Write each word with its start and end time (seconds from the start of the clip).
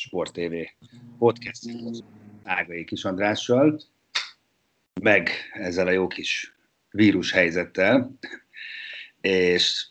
Sport 0.00 0.32
TV 0.32 0.54
podcast 1.18 1.62
Ágai 2.44 2.84
Kis 2.84 3.04
Andrással, 3.04 3.80
meg 5.00 5.30
ezzel 5.52 5.86
a 5.86 5.90
jó 5.90 6.06
kis 6.06 6.54
vírus 6.90 7.32
helyzettel, 7.32 8.18
és 9.20 9.86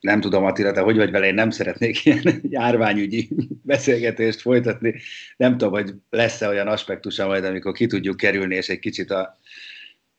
nem 0.00 0.20
tudom, 0.20 0.44
Attila, 0.44 0.72
te 0.72 0.80
hogy 0.80 0.96
vagy 0.96 1.10
vele, 1.10 1.26
én 1.26 1.34
nem 1.34 1.50
szeretnék 1.50 2.04
ilyen 2.04 2.40
járványügyi 2.58 3.28
beszélgetést 3.62 4.40
folytatni. 4.40 4.94
Nem 5.36 5.50
tudom, 5.50 5.72
hogy 5.72 5.94
lesz-e 6.10 6.48
olyan 6.48 6.68
aspektusa 6.68 7.26
majd, 7.26 7.44
amikor 7.44 7.72
ki 7.72 7.86
tudjuk 7.86 8.16
kerülni, 8.16 8.54
és 8.54 8.68
egy 8.68 8.78
kicsit 8.78 9.10
a 9.10 9.38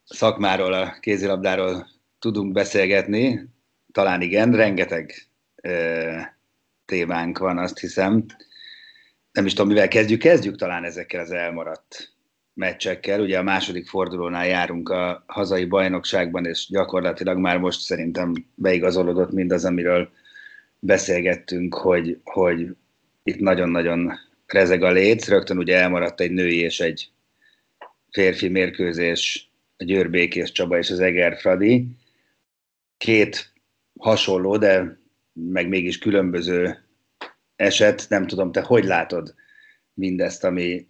szakmáról, 0.04 0.74
a 0.74 0.98
kézilabdáról 1.00 1.88
tudunk 2.20 2.52
beszélgetni. 2.52 3.50
Talán 3.92 4.22
igen, 4.22 4.52
rengeteg 4.52 5.14
témánk 6.86 7.38
van, 7.38 7.58
azt 7.58 7.80
hiszem. 7.80 8.26
Nem 9.38 9.46
is 9.46 9.54
tudom, 9.54 9.68
mivel 9.68 9.88
kezdjük. 9.88 10.20
Kezdjük 10.20 10.56
talán 10.56 10.84
ezekkel 10.84 11.22
az 11.22 11.32
elmaradt 11.32 12.14
meccsekkel. 12.54 13.22
Ugye 13.22 13.38
a 13.38 13.44
második 13.44 13.88
fordulónál 13.88 14.48
járunk 14.48 14.90
a 14.90 15.24
hazai 15.28 15.66
bajnokságban, 15.66 16.46
és 16.46 16.68
gyakorlatilag 16.70 17.38
már 17.38 17.58
most 17.58 17.80
szerintem 17.80 18.34
beigazolódott 18.56 19.32
mindaz, 19.32 19.66
amiről 19.66 20.10
beszélgettünk, 20.80 21.74
hogy, 21.76 22.20
hogy 22.24 22.76
itt 23.24 23.40
nagyon-nagyon 23.40 24.14
rezeg 24.46 24.84
a 24.84 24.92
léc. 24.92 25.28
Rögtön 25.28 25.58
ugye 25.58 25.78
elmaradt 25.78 26.22
egy 26.22 26.32
női 26.32 26.60
és 26.60 26.80
egy 26.80 27.12
férfi 28.12 28.48
mérkőzés, 28.48 29.52
a 29.78 29.84
Győr 29.84 30.10
Békés 30.10 30.52
Csaba 30.52 30.78
és 30.78 30.90
az 30.90 31.00
Eger 31.00 31.38
Fradi. 31.38 31.88
Két 32.98 33.54
hasonló, 34.00 34.58
de 34.58 35.00
meg 35.34 35.68
mégis 35.68 35.98
különböző 35.98 36.87
eset. 37.58 38.06
Nem 38.10 38.28
tudom, 38.28 38.52
te 38.52 38.62
hogy 38.62 38.84
látod 38.84 39.36
mindezt, 39.94 40.44
ami, 40.44 40.88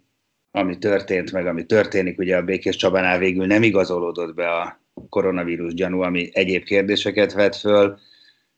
ami 0.50 0.78
történt, 0.78 1.32
meg 1.32 1.46
ami 1.46 1.66
történik, 1.66 2.18
ugye 2.18 2.36
a 2.36 2.42
Békés 2.42 2.76
Csabánál 2.76 3.18
végül 3.18 3.46
nem 3.46 3.62
igazolódott 3.62 4.34
be 4.34 4.50
a 4.54 4.80
koronavírus 5.08 5.74
gyanú, 5.74 6.00
ami 6.00 6.30
egyéb 6.32 6.64
kérdéseket 6.64 7.32
vet 7.32 7.56
föl. 7.56 7.98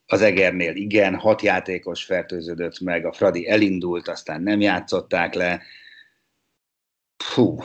Az 0.07 0.23
Egernél 0.23 0.75
igen, 0.75 1.15
hat 1.15 1.43
játékos 1.43 2.05
fertőződött 2.05 2.81
meg, 2.81 3.05
a 3.05 3.13
Fradi 3.13 3.49
elindult, 3.49 4.09
aztán 4.09 4.43
nem 4.43 4.61
játszották 4.61 5.35
le. 5.35 5.63
Fú. 7.25 7.59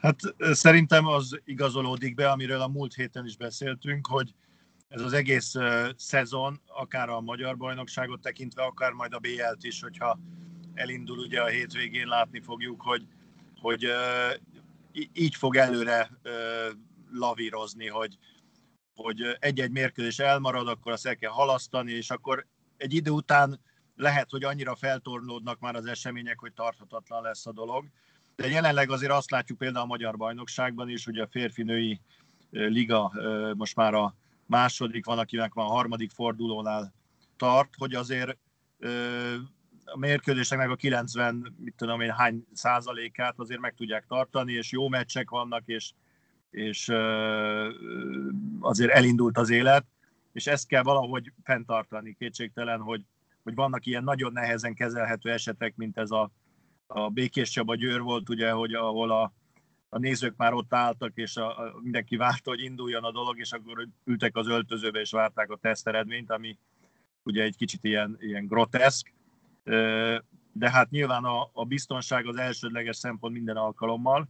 Hát 0.00 0.16
szerintem 0.38 1.06
az 1.06 1.40
igazolódik 1.44 2.14
be, 2.14 2.30
amiről 2.30 2.60
a 2.60 2.68
múlt 2.68 2.94
héten 2.94 3.24
is 3.24 3.36
beszéltünk, 3.36 4.06
hogy 4.06 4.34
ez 4.88 5.00
az 5.00 5.12
egész 5.12 5.54
szezon, 5.96 6.60
akár 6.66 7.08
a 7.08 7.20
magyar 7.20 7.56
bajnokságot 7.56 8.20
tekintve, 8.20 8.62
akár 8.62 8.92
majd 8.92 9.12
a 9.12 9.18
BL-t 9.18 9.64
is, 9.64 9.82
hogyha 9.82 10.18
elindul 10.74 11.18
ugye 11.18 11.42
a 11.42 11.46
hétvégén, 11.46 12.06
látni 12.06 12.40
fogjuk, 12.40 12.82
hogy, 12.82 13.06
hogy 13.60 13.86
így 15.12 15.34
fog 15.34 15.56
előre 15.56 16.10
lavírozni, 17.12 17.88
hogy, 17.88 18.18
hogy 18.94 19.36
egy-egy 19.38 19.70
mérkőzés 19.70 20.18
elmarad, 20.18 20.68
akkor 20.68 20.92
azt 20.92 21.06
el 21.06 21.16
kell 21.16 21.30
halasztani, 21.30 21.92
és 21.92 22.10
akkor 22.10 22.46
egy 22.76 22.94
idő 22.94 23.10
után 23.10 23.60
lehet, 23.96 24.30
hogy 24.30 24.44
annyira 24.44 24.76
feltornódnak 24.76 25.58
már 25.58 25.74
az 25.74 25.86
események, 25.86 26.38
hogy 26.38 26.52
tarthatatlan 26.52 27.22
lesz 27.22 27.46
a 27.46 27.52
dolog. 27.52 27.84
De 28.36 28.48
jelenleg 28.48 28.90
azért 28.90 29.12
azt 29.12 29.30
látjuk 29.30 29.58
például 29.58 29.84
a 29.84 29.88
Magyar 29.88 30.16
Bajnokságban 30.16 30.88
is, 30.88 31.04
hogy 31.04 31.18
a 31.18 31.28
férfi-női 31.30 32.00
liga 32.50 33.12
most 33.54 33.76
már 33.76 33.94
a 33.94 34.14
második, 34.48 35.04
van 35.04 35.18
akinek 35.18 35.54
a 35.54 35.62
harmadik 35.62 36.10
fordulónál 36.10 36.92
tart, 37.36 37.74
hogy 37.76 37.94
azért 37.94 38.36
a 39.84 39.98
mérkőzéseknek 39.98 40.70
a 40.70 40.76
90, 40.76 41.54
mit 41.58 41.74
tudom 41.76 42.00
én, 42.00 42.10
hány 42.10 42.46
százalékát 42.52 43.34
azért 43.36 43.60
meg 43.60 43.74
tudják 43.74 44.04
tartani, 44.08 44.52
és 44.52 44.72
jó 44.72 44.88
meccsek 44.88 45.30
vannak, 45.30 45.62
és, 45.66 45.92
és 46.50 46.88
azért 48.60 48.90
elindult 48.90 49.38
az 49.38 49.50
élet, 49.50 49.84
és 50.32 50.46
ezt 50.46 50.66
kell 50.66 50.82
valahogy 50.82 51.32
fenntartani. 51.42 52.16
Kétségtelen, 52.18 52.80
hogy, 52.80 53.04
hogy 53.42 53.54
vannak 53.54 53.86
ilyen 53.86 54.04
nagyon 54.04 54.32
nehezen 54.32 54.74
kezelhető 54.74 55.30
esetek, 55.30 55.76
mint 55.76 55.98
ez 55.98 56.10
a, 56.10 56.30
a 56.86 57.08
Békés 57.08 57.50
Csaba 57.50 57.74
Győr 57.74 58.00
volt, 58.00 58.28
ugye, 58.28 58.50
hogy 58.50 58.74
ahol 58.74 59.10
a, 59.10 59.32
a 59.88 59.98
nézők 59.98 60.36
már 60.36 60.52
ott 60.52 60.74
álltak, 60.74 61.12
és 61.14 61.36
a, 61.36 61.58
a, 61.58 61.78
mindenki 61.82 62.16
várta, 62.16 62.50
hogy 62.50 62.62
induljon 62.62 63.04
a 63.04 63.12
dolog, 63.12 63.38
és 63.38 63.52
akkor 63.52 63.88
ültek 64.04 64.36
az 64.36 64.48
öltözőbe, 64.48 65.00
és 65.00 65.10
várták 65.10 65.50
a 65.50 65.56
teszt 65.56 65.86
eredményt, 65.86 66.30
ami 66.30 66.58
ugye 67.22 67.42
egy 67.42 67.56
kicsit 67.56 67.84
ilyen, 67.84 68.16
ilyen 68.20 68.46
groteszk 68.46 69.12
de 70.52 70.70
hát 70.70 70.90
nyilván 70.90 71.24
a, 71.24 71.50
a 71.52 71.64
biztonság 71.64 72.26
az 72.26 72.36
elsődleges 72.36 72.96
szempont 72.96 73.34
minden 73.34 73.56
alkalommal. 73.56 74.28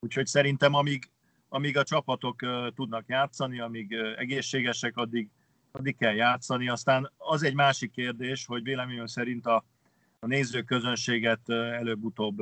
Úgyhogy 0.00 0.26
szerintem 0.26 0.74
amíg, 0.74 1.10
amíg 1.48 1.76
a 1.76 1.84
csapatok 1.84 2.40
tudnak 2.74 3.04
játszani, 3.08 3.60
amíg 3.60 3.92
egészségesek, 4.16 4.96
addig, 4.96 5.28
addig 5.72 5.96
kell 5.96 6.14
játszani. 6.14 6.68
Aztán 6.68 7.12
az 7.16 7.42
egy 7.42 7.54
másik 7.54 7.90
kérdés, 7.90 8.46
hogy 8.46 8.62
véleményem 8.62 9.06
szerint 9.06 9.46
a, 9.46 9.64
a 10.18 10.26
nézőközönséget 10.26 11.48
előbb-utóbb 11.48 12.36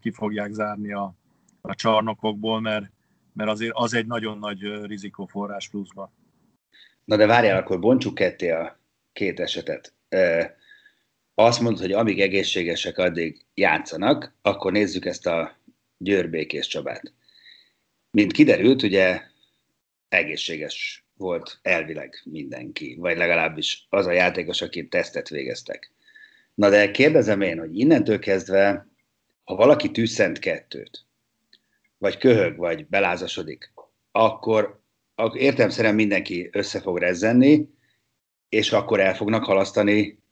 ki 0.00 0.10
fogják 0.10 0.52
zárni 0.52 0.92
a, 0.92 1.14
a 1.60 1.74
csarnokokból, 1.74 2.60
mert, 2.60 2.90
mert 3.32 3.50
azért 3.50 3.72
az 3.74 3.94
egy 3.94 4.06
nagyon 4.06 4.38
nagy 4.38 4.60
rizikóforrás 4.84 5.68
pluszba. 5.68 6.12
Na 7.04 7.16
de 7.16 7.26
várjál, 7.26 7.56
akkor 7.56 7.78
bontsuk 7.78 8.14
ketté 8.14 8.50
a 8.50 8.80
két 9.12 9.40
esetet 9.40 9.94
azt 11.38 11.60
mondod, 11.60 11.80
hogy 11.80 11.92
amíg 11.92 12.20
egészségesek, 12.20 12.98
addig 12.98 13.46
játszanak, 13.54 14.34
akkor 14.42 14.72
nézzük 14.72 15.04
ezt 15.04 15.26
a 15.26 15.56
győrbékés 15.96 16.66
Csabát. 16.66 17.12
Mint 18.10 18.32
kiderült, 18.32 18.82
ugye 18.82 19.20
egészséges 20.08 21.04
volt 21.16 21.58
elvileg 21.62 22.20
mindenki, 22.24 22.96
vagy 22.98 23.16
legalábbis 23.16 23.86
az 23.88 24.06
a 24.06 24.12
játékos, 24.12 24.62
akit 24.62 24.90
tesztet 24.90 25.28
végeztek. 25.28 25.92
Na 26.54 26.68
de 26.68 26.90
kérdezem 26.90 27.40
én, 27.40 27.58
hogy 27.58 27.78
innentől 27.78 28.18
kezdve, 28.18 28.86
ha 29.48 29.54
valaki 29.54 29.90
tűzszent 29.90 30.38
kettőt, 30.38 31.04
vagy 31.98 32.18
köhög, 32.18 32.56
vagy 32.56 32.86
belázasodik, 32.86 33.72
akkor, 34.12 34.80
akkor 35.14 35.40
értelmszerűen 35.40 35.94
mindenki 35.94 36.48
össze 36.52 36.80
fog 36.80 36.98
rezzenni, 36.98 37.68
és 38.48 38.72
akkor 38.72 39.00
el 39.00 39.14
fognak 39.14 39.44
halasztani 39.44 40.22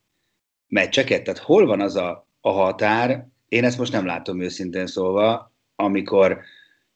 meccseket? 0.69 1.23
Tehát 1.23 1.41
hol 1.41 1.67
van 1.67 1.81
az 1.81 1.97
a, 1.97 2.29
a 2.41 2.51
határ? 2.51 3.27
Én 3.49 3.65
ezt 3.65 3.79
most 3.79 3.93
nem 3.93 4.07
látom 4.07 4.41
őszintén 4.41 4.87
szólva, 4.87 5.55
amikor 5.77 6.41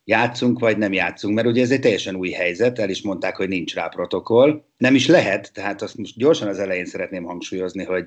játszunk 0.05 0.59
vagy 0.59 0.79
nem 0.79 0.93
játszunk, 0.93 1.35
mert 1.35 1.47
ugye 1.47 1.63
ez 1.63 1.71
egy 1.71 1.81
teljesen 1.81 2.17
új 2.17 2.31
helyzet, 2.31 2.79
el 2.79 2.91
is 2.91 3.03
mondták, 3.03 3.37
hogy 3.37 3.49
nincs 3.49 3.75
rá 3.75 3.89
protokoll. 3.89 4.65
Nem 4.77 4.95
is 4.95 5.07
lehet, 5.07 5.53
tehát 5.53 5.83
azt 5.83 5.97
most 5.97 6.17
gyorsan 6.17 6.49
az 6.49 6.59
elején 6.59 6.87
szeretném 6.87 7.25
hangsúlyozni, 7.25 7.85
hogy, 7.85 8.07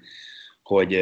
hogy 0.63 0.98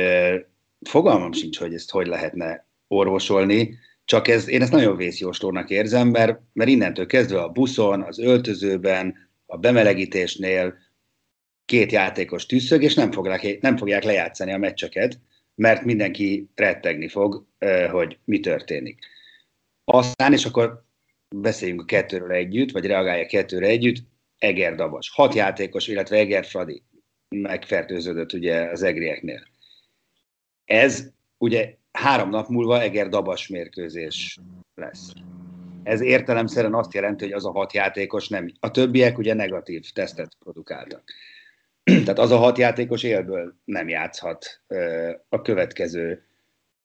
fogalmam 0.81 1.31
sincs, 1.31 1.59
hogy 1.59 1.73
ezt 1.73 1.91
hogy 1.91 2.07
lehetne 2.07 2.69
orvosolni, 2.91 3.79
csak 4.05 4.27
ez, 4.27 4.47
én 4.47 4.61
ezt 4.61 4.71
nagyon 4.71 4.95
vészjóslónak 4.95 5.69
érzem, 5.69 6.07
mert, 6.07 6.39
mert 6.53 6.69
innentől 6.69 7.05
kezdve 7.05 7.41
a 7.41 7.49
buszon, 7.49 8.01
az 8.01 8.19
öltözőben, 8.19 9.29
a 9.45 9.57
bemelegítésnél 9.57 10.77
két 11.65 11.91
játékos 11.91 12.45
tűzszög, 12.45 12.83
és 12.83 12.93
nem 12.93 13.11
fogják, 13.11 13.61
nem 13.61 13.77
fogják 13.77 14.03
lejátszani 14.03 14.51
a 14.51 14.57
meccseket, 14.57 15.19
mert 15.55 15.83
mindenki 15.83 16.49
rettegni 16.55 17.07
fog, 17.07 17.45
hogy 17.91 18.17
mi 18.25 18.39
történik. 18.39 18.99
Aztán, 19.83 20.33
és 20.33 20.45
akkor 20.45 20.83
beszéljünk 21.35 21.81
a 21.81 21.85
kettőről 21.85 22.31
együtt, 22.31 22.71
vagy 22.71 22.85
reagálja 22.85 23.25
kettőre 23.25 23.67
együtt, 23.67 23.97
Eger 24.37 24.75
Dabas. 24.75 25.09
Hat 25.09 25.33
játékos, 25.33 25.87
illetve 25.87 26.17
Eger 26.17 26.45
Fradi 26.45 26.83
megfertőződött 27.29 28.33
ugye 28.33 28.61
az 28.61 28.83
egrieknél. 28.83 29.47
Ez 30.65 31.11
ugye 31.37 31.79
három 31.91 32.29
nap 32.29 32.47
múlva 32.47 32.81
Eger 32.81 33.09
Dabas 33.09 33.47
mérkőzés 33.47 34.39
lesz. 34.75 35.13
Ez 35.83 36.01
értelemszerűen 36.01 36.73
azt 36.73 36.93
jelenti, 36.93 37.23
hogy 37.23 37.33
az 37.33 37.45
a 37.45 37.51
hat 37.51 37.73
játékos 37.73 38.27
nem. 38.27 38.51
A 38.59 38.71
többiek 38.71 39.17
ugye 39.17 39.33
negatív 39.33 39.91
tesztet 39.93 40.35
produkáltak. 40.39 41.03
Tehát 42.05 42.19
az 42.19 42.31
a 42.31 42.38
hat 42.38 42.57
játékos 42.57 43.03
élből 43.03 43.55
nem 43.65 43.89
játszhat 43.89 44.61
a 45.29 45.41
következő 45.41 46.25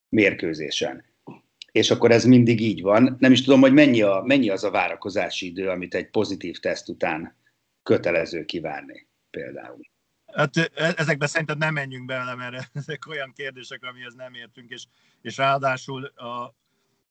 mérkőzésen. 0.09 1.05
És 1.73 1.91
akkor 1.91 2.11
ez 2.11 2.25
mindig 2.25 2.61
így 2.61 2.83
van. 2.83 3.17
Nem 3.19 3.33
is 3.33 3.43
tudom, 3.43 3.61
hogy 3.61 3.73
mennyi, 3.73 4.03
a, 4.03 4.23
mennyi 4.27 4.49
az 4.49 4.65
a 4.65 4.71
várakozási 4.71 5.47
idő, 5.47 5.69
amit 5.69 5.95
egy 5.95 6.11
pozitív 6.11 6.59
teszt 6.59 6.89
után 6.89 7.37
kötelező 7.83 8.45
kívánni 8.45 9.07
például. 9.31 9.81
Hát 10.37 10.57
e, 10.57 10.71
ezekbe 10.97 11.27
szerintem 11.27 11.59
nem 11.59 11.75
menjünk 11.75 12.05
bele, 12.05 12.35
mert 12.35 12.71
ezek 12.75 13.07
olyan 13.07 13.33
kérdések, 13.37 13.85
amihez 13.85 14.15
nem 14.15 14.35
értünk, 14.35 14.71
és, 14.71 14.85
és 15.23 15.37
ráadásul 15.37 16.05
a, 16.05 16.55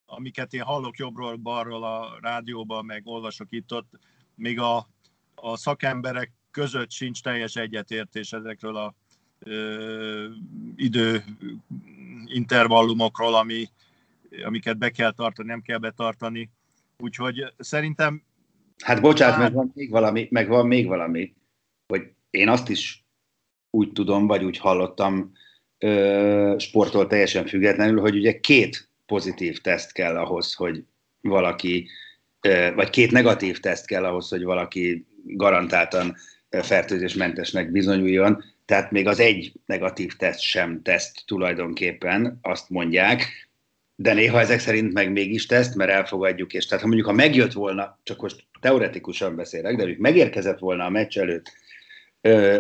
amiket 0.06 0.54
én 0.54 0.62
hallok 0.62 0.98
jobbról, 0.98 1.36
balról 1.36 1.84
a 1.84 2.18
rádióban, 2.22 2.86
meg 2.86 3.02
olvasok 3.06 3.48
itt-ott, 3.50 4.00
még 4.36 4.60
a, 4.60 4.88
a 5.36 5.58
szakemberek 5.58 6.32
között 6.52 6.92
sincs 6.92 7.22
teljes 7.22 7.56
egyetértés 7.56 8.32
ezekről 8.32 8.76
a 8.76 8.96
ö, 9.40 10.28
idő 10.76 11.24
intervallumokról, 12.26 13.36
ami, 13.36 13.70
amiket 14.44 14.78
be 14.78 14.90
kell 14.90 15.12
tartani, 15.12 15.48
nem 15.48 15.62
kell 15.62 15.78
betartani. 15.78 16.50
Úgyhogy 16.98 17.54
szerintem... 17.58 18.24
Hát 18.84 19.02
bocsánat, 19.02 19.38
meg 19.38 19.54
van 19.54 19.72
még 19.74 19.90
valami, 19.90 20.28
meg 20.32 20.48
van 20.48 20.68
még 20.68 20.88
valami, 20.88 21.34
hogy 21.88 22.12
én 22.30 22.50
azt 22.50 22.70
is 22.70 23.05
úgy 23.76 23.92
tudom, 23.92 24.28
vagy 24.28 24.44
úgy 24.44 24.58
hallottam 24.58 25.32
ö, 25.80 26.56
sporttól 26.58 27.08
teljesen 27.08 27.46
függetlenül, 27.46 28.00
hogy 28.00 28.16
ugye 28.16 28.40
két 28.40 28.90
pozitív 29.06 29.62
teszt 29.62 29.92
kell 29.92 30.18
ahhoz, 30.18 30.54
hogy 30.54 30.84
valaki, 31.22 31.88
vagy 32.76 32.90
két 32.90 33.12
negatív 33.12 33.60
teszt 33.60 33.86
kell 33.86 34.06
ahhoz, 34.06 34.30
hogy 34.30 34.44
valaki 34.44 35.06
garantáltan 35.24 36.16
fertőzésmentesnek 36.50 37.72
bizonyuljon, 37.72 38.44
tehát 38.66 38.92
még 38.92 39.08
az 39.08 39.20
egy 39.20 39.54
negatív 39.66 40.16
teszt 40.16 40.40
sem 40.40 40.82
teszt 40.82 41.24
tulajdonképpen, 41.26 42.40
azt 42.42 42.70
mondják, 42.70 43.50
de 43.96 44.14
néha 44.14 44.40
ezek 44.40 44.60
szerint 44.60 44.94
meg 44.94 45.12
mégis 45.12 45.46
teszt, 45.46 45.76
mert 45.76 45.92
elfogadjuk, 45.92 46.54
és 46.54 46.66
tehát 46.66 46.84
ha 46.84 46.88
mondjuk 46.88 47.10
ha 47.10 47.16
megjött 47.16 47.54
volna, 47.54 48.00
csak 48.04 48.22
most 48.22 48.44
teoretikusan 48.60 49.36
beszélek, 49.36 49.76
de 49.76 49.84
hogy 49.84 49.98
megérkezett 49.98 50.60
volna 50.60 50.86
a 50.86 50.90
meccs 50.90 51.18
előtt 51.18 51.54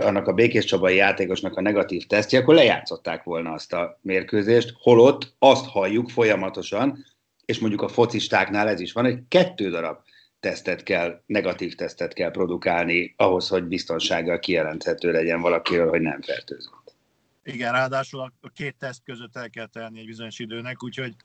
annak 0.01 0.27
a 0.27 0.33
Békés 0.33 0.65
Csabai 0.65 0.95
játékosnak 0.95 1.57
a 1.57 1.62
negatív 1.62 2.06
tesztje, 2.06 2.39
akkor 2.39 2.56
lejátszották 2.56 3.23
volna 3.23 3.51
azt 3.51 3.73
a 3.73 4.00
mérkőzést, 4.01 4.73
holott 4.79 5.35
azt 5.39 5.65
halljuk 5.65 6.09
folyamatosan, 6.09 7.06
és 7.45 7.59
mondjuk 7.59 7.81
a 7.81 7.88
focistáknál 7.88 8.67
ez 8.67 8.79
is 8.79 8.91
van, 8.91 9.03
hogy 9.03 9.19
kettő 9.27 9.69
darab 9.69 9.97
tesztet 10.39 10.83
kell, 10.83 11.21
negatív 11.25 11.75
tesztet 11.75 12.13
kell 12.13 12.31
produkálni 12.31 13.13
ahhoz, 13.17 13.47
hogy 13.47 13.63
biztonsággal 13.63 14.39
kijelenthető 14.39 15.12
legyen 15.12 15.41
valakiről, 15.41 15.89
hogy 15.89 16.01
nem 16.01 16.21
fertőzött. 16.21 16.95
Igen, 17.44 17.71
ráadásul 17.71 18.19
a 18.41 18.50
két 18.53 18.75
teszt 18.79 19.03
között 19.03 19.35
el 19.35 19.50
kell 19.50 19.67
tenni 19.67 20.00
egy 20.00 20.06
bizonyos 20.06 20.39
időnek, 20.39 20.83
úgyhogy 20.83 21.15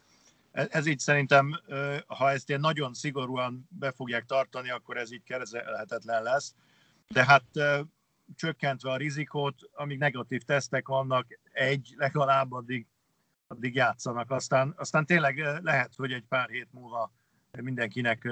ez, 0.52 0.66
ez 0.70 0.87
így 0.87 0.98
szerintem, 0.98 1.60
ha 2.06 2.31
ezt 2.31 2.48
ilyen 2.48 2.60
nagyon 2.60 2.94
szigorúan 2.94 3.69
be 3.69 3.92
fogják 3.92 4.25
tartani, 4.25 4.70
akkor 4.70 4.96
ez 4.96 5.12
így 5.12 5.22
kezelhetetlen 5.22 6.22
lesz. 6.22 6.54
De 7.08 7.25
hát 7.25 7.44
csökkentve 8.36 8.90
a 8.90 8.96
rizikót, 8.96 9.54
amíg 9.72 9.98
negatív 9.98 10.42
tesztek 10.42 10.88
vannak, 10.88 11.26
egy 11.52 11.94
legalább 11.96 12.52
addig, 12.52 12.86
addig 13.46 13.74
játszanak. 13.74 14.30
Aztán, 14.30 14.74
aztán 14.76 15.06
tényleg 15.06 15.60
lehet, 15.62 15.94
hogy 15.96 16.12
egy 16.12 16.24
pár 16.28 16.48
hét 16.48 16.68
múlva 16.70 17.12
mindenkinek 17.60 18.28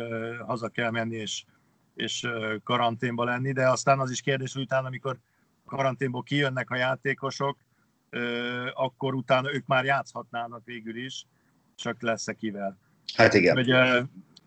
haza 0.46 0.68
kell 0.68 0.90
menni 0.90 1.16
és, 1.16 1.44
és 1.94 2.28
karanténba 2.64 3.24
lenni, 3.24 3.52
de 3.52 3.68
aztán 3.68 3.98
az 4.00 4.10
is 4.10 4.20
kérdés, 4.20 4.52
hogy 4.52 4.62
utána, 4.62 4.86
amikor 4.86 5.18
karanténból 5.66 6.22
kijönnek 6.22 6.70
a 6.70 6.76
játékosok, 6.76 7.58
akkor 8.74 9.14
utána 9.14 9.54
ők 9.54 9.66
már 9.66 9.84
játszhatnának 9.84 10.64
végül 10.64 10.96
is, 10.96 11.26
csak 11.74 12.02
lesz-e 12.02 12.32
kivel. 12.32 12.78
Hát 13.14 13.34
igen. 13.34 13.54
Hogy, 13.54 13.70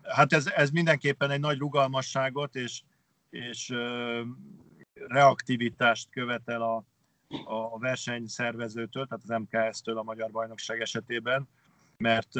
hát 0.02 0.32
ez, 0.32 0.46
ez 0.46 0.70
mindenképpen 0.70 1.30
egy 1.30 1.40
nagy 1.40 1.58
rugalmasságot 1.58 2.54
és, 2.54 2.82
és 3.30 3.74
reaktivitást 5.06 6.10
követel 6.10 6.62
a, 6.62 6.84
a 7.44 7.78
versenyszervezőtől, 7.78 9.06
tehát 9.06 9.24
az 9.28 9.40
MKS-től 9.48 9.98
a 9.98 10.02
Magyar 10.02 10.30
Bajnokság 10.30 10.80
esetében, 10.80 11.48
mert 11.96 12.30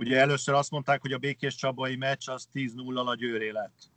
Ugye 0.00 0.20
először 0.20 0.54
azt 0.54 0.70
mondták, 0.70 1.00
hogy 1.00 1.12
a 1.12 1.18
Békés 1.18 1.54
Csabai 1.54 1.96
meccs 1.96 2.28
az 2.28 2.48
10-0-al 2.54 3.06
a 3.06 3.14
győré 3.14 3.50
lett. 3.50 3.90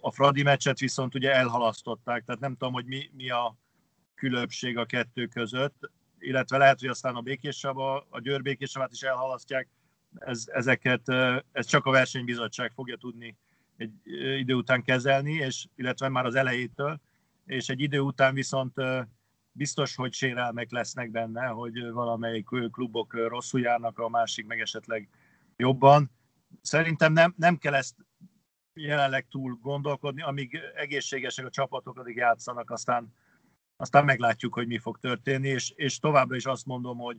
A 0.00 0.10
Fradi 0.10 0.42
meccset 0.42 0.78
viszont 0.78 1.14
ugye 1.14 1.34
elhalasztották, 1.34 2.24
tehát 2.24 2.40
nem 2.40 2.52
tudom, 2.52 2.72
hogy 2.72 2.84
mi, 2.84 3.10
mi 3.12 3.30
a 3.30 3.56
különbség 4.14 4.76
a 4.76 4.84
kettő 4.84 5.26
között, 5.26 5.90
illetve 6.18 6.56
lehet, 6.56 6.80
hogy 6.80 6.88
aztán 6.88 7.14
a 7.14 7.20
Békés 7.20 7.56
Csaba, 7.56 8.06
a 8.10 8.20
Győr 8.20 8.42
Békés 8.42 8.70
Csabát 8.70 8.92
is 8.92 9.02
elhalasztják, 9.02 9.68
ez, 10.18 10.44
ezeket, 10.46 11.08
ez 11.52 11.66
csak 11.66 11.86
a 11.86 11.90
versenybizottság 11.90 12.72
fogja 12.72 12.96
tudni 12.96 13.36
egy 13.78 13.92
idő 14.38 14.54
után 14.54 14.82
kezelni, 14.82 15.32
és, 15.32 15.66
illetve 15.74 16.08
már 16.08 16.26
az 16.26 16.34
elejétől, 16.34 17.00
és 17.46 17.68
egy 17.68 17.80
idő 17.80 18.00
után 18.00 18.34
viszont 18.34 18.74
biztos, 19.52 19.94
hogy 19.94 20.12
sérelmek 20.12 20.70
lesznek 20.70 21.10
benne, 21.10 21.46
hogy 21.46 21.90
valamelyik 21.90 22.46
klubok 22.70 23.12
rosszul 23.12 23.60
járnak, 23.60 23.98
a 23.98 24.08
másik 24.08 24.46
meg 24.46 24.60
esetleg 24.60 25.08
jobban. 25.56 26.10
Szerintem 26.62 27.12
nem, 27.12 27.34
nem 27.36 27.56
kell 27.56 27.74
ezt 27.74 27.94
jelenleg 28.74 29.26
túl 29.30 29.58
gondolkodni, 29.62 30.22
amíg 30.22 30.58
egészségesek 30.74 31.46
a 31.46 31.50
csapatok, 31.50 31.98
addig 31.98 32.16
játszanak, 32.16 32.70
aztán, 32.70 33.12
aztán 33.76 34.04
meglátjuk, 34.04 34.54
hogy 34.54 34.66
mi 34.66 34.78
fog 34.78 34.98
történni, 34.98 35.48
és, 35.48 35.72
és 35.76 35.98
továbbra 35.98 36.36
is 36.36 36.44
azt 36.44 36.66
mondom, 36.66 36.98
hogy 36.98 37.16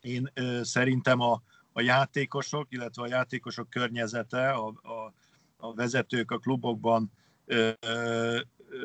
én 0.00 0.32
szerintem 0.62 1.20
a, 1.20 1.42
a 1.72 1.80
játékosok, 1.80 2.66
illetve 2.68 3.02
a 3.02 3.08
játékosok 3.08 3.70
környezete, 3.70 4.50
a, 4.50 4.66
a, 4.66 5.12
a 5.58 5.74
vezetők 5.74 6.30
a 6.30 6.38
klubokban 6.38 7.12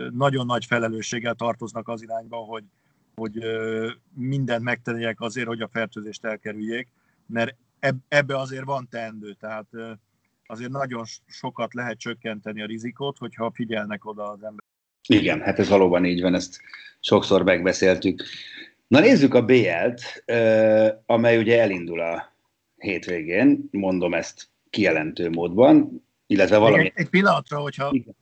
nagyon 0.10 0.46
nagy 0.46 0.66
felelősséggel 0.66 1.34
tartoznak 1.34 1.88
az 1.88 2.02
irányba, 2.02 2.38
hogy, 2.38 2.64
hogy 3.16 3.40
mindent 4.14 4.64
megtennék 4.64 5.22
azért, 5.22 5.48
hogy 5.48 5.62
a 5.62 5.68
fertőzést 5.68 6.26
elkerüljék, 6.26 6.88
mert 7.26 7.56
ebbe 8.08 8.38
azért 8.38 8.66
van 8.66 8.88
teendő, 8.90 9.34
tehát 9.34 9.68
azért 10.46 10.72
nagyon 10.72 11.04
sokat 11.26 11.74
lehet 11.74 11.98
csökkenteni 11.98 12.62
a 12.62 12.66
rizikót, 12.66 13.18
hogyha 13.18 13.52
figyelnek 13.54 14.06
oda 14.06 14.30
az 14.30 14.44
ember. 14.44 14.66
Igen, 15.08 15.42
hát 15.42 15.60
ez 15.60 15.70
valóban 15.70 16.06
így 16.06 16.22
van, 16.22 16.34
ezt 16.34 16.62
sokszor 17.00 17.44
megbeszéltük. 17.44 18.24
Na 18.88 19.00
nézzük 19.00 19.34
a 19.34 19.46
BL-t, 19.46 20.24
amely 21.06 21.38
ugye 21.38 21.62
elindul 21.62 22.00
a 22.00 22.36
hétvégén, 22.78 23.68
mondom 23.72 24.14
ezt 24.14 24.48
kijelentő 24.70 25.30
módban, 25.30 26.04
illetve 26.34 26.58
valami... 26.58 26.84
Egy, 26.84 26.92
egy 26.96 27.10
pillanatra, 27.10 27.60
hogyha 27.60 27.90
Igen 27.92 28.16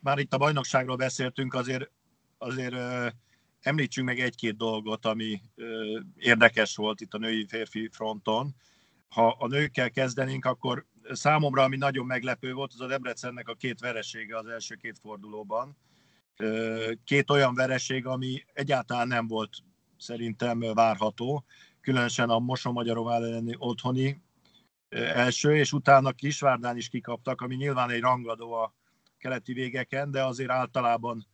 már 0.00 0.18
itt 0.18 0.32
a 0.32 0.38
bajnokságról 0.38 0.96
beszéltünk, 0.96 1.54
azért, 1.54 1.90
azért 2.38 2.74
említsünk 3.60 4.06
meg 4.06 4.20
egy-két 4.20 4.56
dolgot, 4.56 5.04
ami 5.06 5.40
érdekes 6.16 6.76
volt 6.76 7.00
itt 7.00 7.14
a 7.14 7.18
női-férfi 7.18 7.88
fronton. 7.92 8.54
Ha 9.08 9.36
a 9.38 9.46
nőkkel 9.46 9.90
kezdenénk, 9.90 10.44
akkor 10.44 10.86
számomra, 11.10 11.62
ami 11.62 11.76
nagyon 11.76 12.06
meglepő 12.06 12.52
volt, 12.52 12.72
az 12.72 12.80
a 12.80 12.86
Debrecennek 12.86 13.48
a 13.48 13.54
két 13.54 13.80
veresége 13.80 14.36
az 14.36 14.46
első 14.46 14.74
két 14.74 14.98
fordulóban. 14.98 15.76
Két 17.04 17.30
olyan 17.30 17.54
vereség, 17.54 18.06
ami 18.06 18.44
egyáltalán 18.52 19.08
nem 19.08 19.26
volt 19.26 19.50
szerintem 19.96 20.60
várható, 20.60 21.44
különösen 21.80 22.30
a 22.30 22.38
Mosomagyarová 22.38 23.14
elleni 23.14 23.54
otthoni 23.58 24.22
első, 24.88 25.56
és 25.56 25.72
utána 25.72 26.12
Kisvárdán 26.12 26.76
is 26.76 26.88
kikaptak, 26.88 27.40
ami 27.40 27.54
nyilván 27.54 27.90
egy 27.90 28.00
rangadó 28.00 28.52
a 28.52 28.74
keleti 29.18 29.52
végeken, 29.52 30.10
de 30.10 30.24
azért 30.24 30.50
általában 30.50 31.26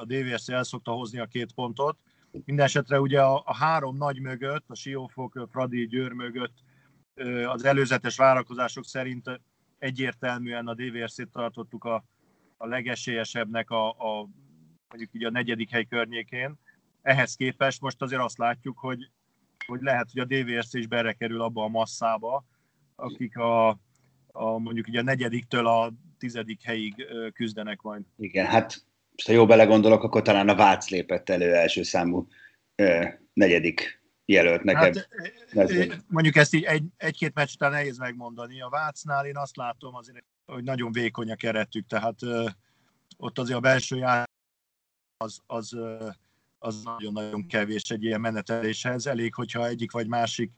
a 0.00 0.04
DVS 0.04 0.48
el 0.48 0.64
szokta 0.64 0.92
hozni 0.92 1.18
a 1.18 1.26
két 1.26 1.52
pontot. 1.52 1.98
Mindenesetre 2.30 3.00
ugye 3.00 3.22
a, 3.22 3.42
a 3.44 3.54
három 3.54 3.96
nagy 3.96 4.20
mögött, 4.20 4.64
a 4.68 4.74
Siófok, 4.74 5.46
Fradi, 5.50 5.86
Győr 5.86 6.12
mögött 6.12 6.54
az 7.46 7.64
előzetes 7.64 8.16
várakozások 8.16 8.84
szerint 8.84 9.40
egyértelműen 9.78 10.66
a 10.66 10.74
DVS-t 10.74 11.28
tartottuk 11.32 11.84
a, 11.84 12.04
a 12.56 12.66
legesélyesebbnek 12.66 13.70
a, 13.70 13.88
a 13.88 14.28
mondjuk 14.88 15.14
így 15.14 15.24
a 15.24 15.30
negyedik 15.30 15.70
hely 15.70 15.84
környékén. 15.84 16.58
Ehhez 17.02 17.34
képest 17.34 17.80
most 17.80 18.02
azért 18.02 18.22
azt 18.22 18.38
látjuk, 18.38 18.78
hogy, 18.78 19.10
hogy 19.68 19.82
lehet, 19.82 20.08
hogy 20.12 20.20
a 20.20 20.24
DVSC 20.24 20.74
is 20.74 20.86
kerül 21.18 21.42
abba 21.42 21.64
a 21.64 21.68
masszába, 21.68 22.44
akik 22.96 23.36
a, 23.36 23.68
a 24.26 24.58
mondjuk 24.58 24.88
így 24.88 24.96
a 24.96 25.02
negyediktől 25.02 25.66
a 25.66 25.92
tizedik 26.18 26.62
helyig 26.62 27.06
küzdenek 27.34 27.80
majd. 27.80 28.02
Igen, 28.16 28.46
hát 28.46 28.86
ha 29.24 29.32
jó 29.32 29.46
belegondolok, 29.46 30.02
akkor 30.02 30.22
talán 30.22 30.48
a 30.48 30.54
Vác 30.54 30.88
lépett 30.88 31.28
elő 31.28 31.54
első 31.54 31.82
számú 31.82 32.28
negyedik 33.32 34.02
jelölt 34.24 34.62
nekem. 34.62 34.92
Hát, 35.54 36.04
mondjuk 36.08 36.36
ezt 36.36 36.54
így 36.54 36.62
egy, 36.62 36.84
egy-két 36.96 37.34
meccs 37.34 37.52
után 37.54 37.70
nehéz 37.70 37.98
megmondani. 37.98 38.60
A 38.60 38.68
Vácnál 38.68 39.26
én 39.26 39.36
azt 39.36 39.56
látom 39.56 39.94
azért, 39.94 40.24
hogy 40.46 40.64
nagyon 40.64 40.92
vékony 40.92 41.30
a 41.30 41.36
keretük, 41.36 41.86
tehát 41.86 42.22
ö, 42.22 42.48
ott 43.16 43.38
azért 43.38 43.58
a 43.58 43.60
belső 43.60 43.96
jár 43.96 44.28
az, 45.16 45.40
az, 45.46 45.74
ö, 45.74 46.08
az 46.58 46.82
nagyon-nagyon 46.82 47.46
kevés 47.46 47.90
egy 47.90 48.04
ilyen 48.04 48.20
meneteléshez. 48.20 49.06
Elég, 49.06 49.34
hogyha 49.34 49.66
egyik 49.66 49.92
vagy 49.92 50.08
másik 50.08 50.52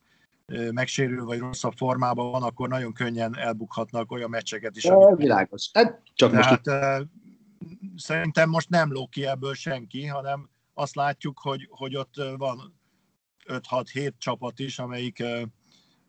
megsérül, 0.71 1.25
vagy 1.25 1.39
rosszabb 1.39 1.73
formában 1.77 2.31
van, 2.31 2.43
akkor 2.43 2.69
nagyon 2.69 2.93
könnyen 2.93 3.37
elbukhatnak 3.37 4.13
olyan 4.13 4.31
meccseket 4.31 4.77
is. 4.77 4.85
Ja, 4.85 5.15
világos. 5.17 5.71
Hát 5.73 6.03
csak 6.15 6.31
Tehát, 6.31 6.65
most... 6.67 7.09
Szerintem 7.97 8.49
most 8.49 8.69
nem 8.69 8.93
ló 8.93 9.07
ki 9.07 9.27
ebből 9.27 9.55
senki, 9.55 10.07
hanem 10.07 10.51
azt 10.75 10.95
látjuk, 10.95 11.39
hogy, 11.39 11.69
hogy 11.71 11.97
ott 11.97 12.15
van 12.37 12.81
5-6-7 13.47 14.13
csapat 14.19 14.59
is, 14.59 14.79
amelyik, 14.79 15.23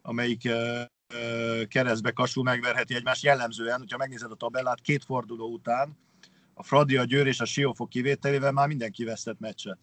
amelyik 0.02 0.50
keresztbe 1.68 2.12
kasul 2.12 2.44
megverheti 2.44 2.96
egymást 2.96 3.24
jellemzően, 3.24 3.80
hogyha 3.80 3.98
megnézed 3.98 4.32
a 4.32 4.36
tabellát, 4.36 4.82
két 4.82 5.04
forduló 5.04 5.52
után 5.54 5.98
a 6.62 6.64
Fradi, 6.64 6.98
a 6.98 7.04
Győr 7.04 7.28
és 7.28 7.40
a 7.40 7.46
Siófok 7.46 7.90
kivételével 7.90 8.52
már 8.52 8.68
mindenki 8.68 9.04
vesztett 9.04 9.40
meccset. 9.40 9.78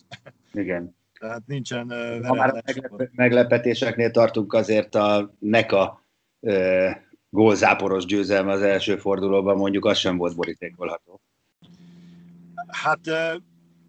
Igen. 0.53 0.97
Tehát 1.19 1.43
nincsen 1.47 1.87
uh, 1.87 2.27
Ha 2.27 2.35
már 2.35 2.63
meglep- 2.65 3.11
meglepetéseknél 3.13 4.11
tartunk, 4.11 4.53
azért 4.53 4.95
a 4.95 5.35
NECA 5.39 6.05
uh, 6.41 6.91
gólzáporos 7.31 8.05
győzelme 8.05 8.53
az 8.53 8.63
első 8.63 8.97
fordulóban 8.97 9.57
mondjuk 9.57 9.85
az 9.85 9.99
sem 9.99 10.17
volt 10.17 10.37
borítékolható. 10.37 11.21
Hát 12.69 13.07
uh, 13.07 13.43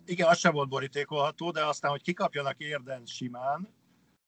igen, 0.06 0.28
az 0.28 0.38
sem 0.38 0.54
volt 0.54 0.70
borítékolható, 0.70 1.52
de 1.52 1.66
aztán, 1.66 1.92
hogy 1.92 2.02
kikapjanak 2.02 2.56
érden 2.58 3.02
simán, 3.06 3.68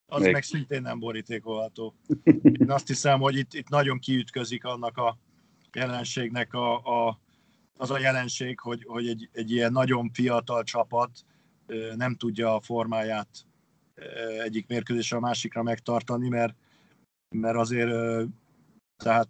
az 0.05 0.21
Még. 0.21 0.31
meg 0.31 0.43
szintén 0.43 0.81
nem 0.81 0.99
borítékolható. 0.99 1.95
Én 2.59 2.71
azt 2.71 2.87
hiszem, 2.87 3.19
hogy 3.19 3.35
itt, 3.35 3.53
itt 3.53 3.69
nagyon 3.69 3.99
kiütközik 3.99 4.65
annak 4.65 4.97
a 4.97 5.17
jelenségnek 5.73 6.53
a, 6.53 6.75
a, 6.75 7.19
az 7.79 7.91
a 7.91 7.99
jelenség, 7.99 8.59
hogy, 8.59 8.83
hogy 8.87 9.07
egy, 9.07 9.29
egy 9.31 9.51
ilyen 9.51 9.71
nagyon 9.71 10.11
fiatal 10.13 10.63
csapat 10.63 11.25
nem 11.95 12.15
tudja 12.15 12.55
a 12.55 12.61
formáját 12.61 13.45
egyik 14.43 14.67
mérkőzésre 14.67 15.17
a 15.17 15.19
másikra 15.19 15.63
megtartani, 15.63 16.29
mert, 16.29 16.55
mert 17.35 17.57
azért 17.57 17.91
tehát 19.03 19.29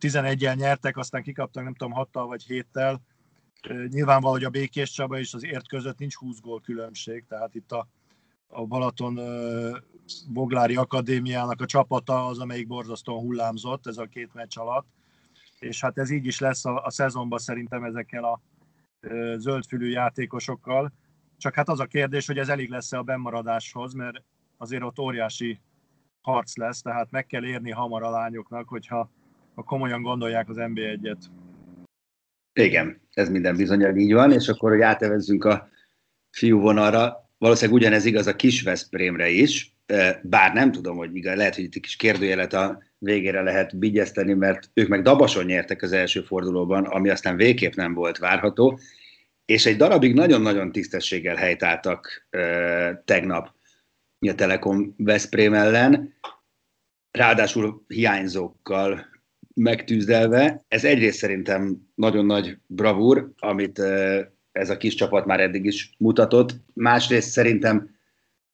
11-el 0.00 0.56
nyertek, 0.56 0.96
aztán 0.96 1.22
kikaptak 1.22 1.64
nem 1.64 1.74
tudom 1.74 1.92
6 1.92 2.08
vagy 2.12 2.44
7-tel. 2.48 2.98
Nyilvánvaló, 3.88 4.32
hogy 4.32 4.44
a 4.44 4.50
Békés 4.50 4.90
Csaba 4.90 5.18
és 5.18 5.34
az 5.34 5.44
ért 5.44 5.68
között 5.68 5.98
nincs 5.98 6.14
20 6.14 6.40
gól 6.40 6.60
különbség, 6.60 7.24
tehát 7.28 7.54
itt 7.54 7.72
a, 7.72 7.88
a 8.46 8.66
Balaton 8.66 9.18
Boglári 10.28 10.76
Akadémiának 10.76 11.60
a 11.60 11.66
csapata 11.66 12.26
az, 12.26 12.38
amelyik 12.38 12.66
borzasztóan 12.66 13.20
hullámzott 13.20 13.86
ez 13.86 13.98
a 13.98 14.06
két 14.06 14.34
meccs 14.34 14.58
alatt, 14.58 14.86
és 15.58 15.80
hát 15.80 15.98
ez 15.98 16.10
így 16.10 16.26
is 16.26 16.40
lesz 16.40 16.64
a, 16.64 16.84
a 16.84 16.90
szezonban 16.90 17.38
szerintem 17.38 17.84
ezekkel 17.84 18.24
a 18.24 18.40
zöldfülű 19.36 19.88
játékosokkal. 19.88 20.92
Csak 21.36 21.54
hát 21.54 21.68
az 21.68 21.80
a 21.80 21.86
kérdés, 21.86 22.26
hogy 22.26 22.38
ez 22.38 22.48
elég 22.48 22.68
lesz-e 22.68 22.98
a 22.98 23.02
bemaradáshoz, 23.02 23.92
mert 23.92 24.22
azért 24.56 24.82
ott 24.82 24.98
óriási 24.98 25.60
harc 26.20 26.56
lesz, 26.56 26.82
tehát 26.82 27.10
meg 27.10 27.26
kell 27.26 27.44
érni 27.44 27.70
hamar 27.70 28.02
a 28.02 28.10
lányoknak, 28.10 28.68
hogyha 28.68 29.10
ha 29.54 29.62
komolyan 29.62 30.02
gondolják 30.02 30.48
az 30.48 30.56
NB1-et. 30.58 31.24
Igen, 32.52 33.00
ez 33.10 33.28
minden 33.28 33.56
bizonyal 33.56 33.96
így 33.96 34.12
van, 34.12 34.32
és 34.32 34.48
akkor, 34.48 34.70
hogy 34.70 34.80
átevezzünk 34.80 35.44
a 35.44 35.68
fiú 36.30 36.60
vonalra, 36.60 37.30
valószínűleg 37.38 37.80
ugyanez 37.80 38.04
igaz 38.04 38.26
a 38.26 38.36
kis 38.36 38.62
Veszprémre 38.62 39.28
is, 39.28 39.76
bár 40.22 40.52
nem 40.52 40.72
tudom, 40.72 40.96
hogy 40.96 41.16
igaz, 41.16 41.36
lehet, 41.36 41.54
hogy 41.54 41.64
itt 41.64 41.74
egy 41.74 41.82
kis 41.82 41.96
kérdőjelet 41.96 42.52
a 42.52 42.82
végére 42.98 43.42
lehet 43.42 43.78
bigyeszteni, 43.78 44.34
mert 44.34 44.70
ők 44.74 44.88
meg 44.88 45.02
Dabason 45.02 45.44
nyertek 45.44 45.82
az 45.82 45.92
első 45.92 46.20
fordulóban, 46.20 46.84
ami 46.84 47.08
aztán 47.08 47.36
végképp 47.36 47.74
nem 47.74 47.94
volt 47.94 48.18
várható, 48.18 48.78
és 49.44 49.66
egy 49.66 49.76
darabig 49.76 50.14
nagyon-nagyon 50.14 50.72
tisztességgel 50.72 51.36
helytáltak 51.36 52.26
ö, 52.30 52.90
tegnap 53.04 53.54
a 54.20 54.34
Telekom 54.34 54.94
Veszprém 54.96 55.54
ellen, 55.54 56.14
ráadásul 57.10 57.84
hiányzókkal 57.86 59.06
megtűzdelve. 59.54 60.64
Ez 60.68 60.84
egyrészt 60.84 61.18
szerintem 61.18 61.88
nagyon 61.94 62.26
nagy 62.26 62.58
bravúr, 62.66 63.30
amit 63.38 63.78
ö, 63.78 64.20
ez 64.52 64.70
a 64.70 64.76
kis 64.76 64.94
csapat 64.94 65.26
már 65.26 65.40
eddig 65.40 65.64
is 65.64 65.94
mutatott, 65.98 66.54
másrészt 66.74 67.30
szerintem 67.30 67.96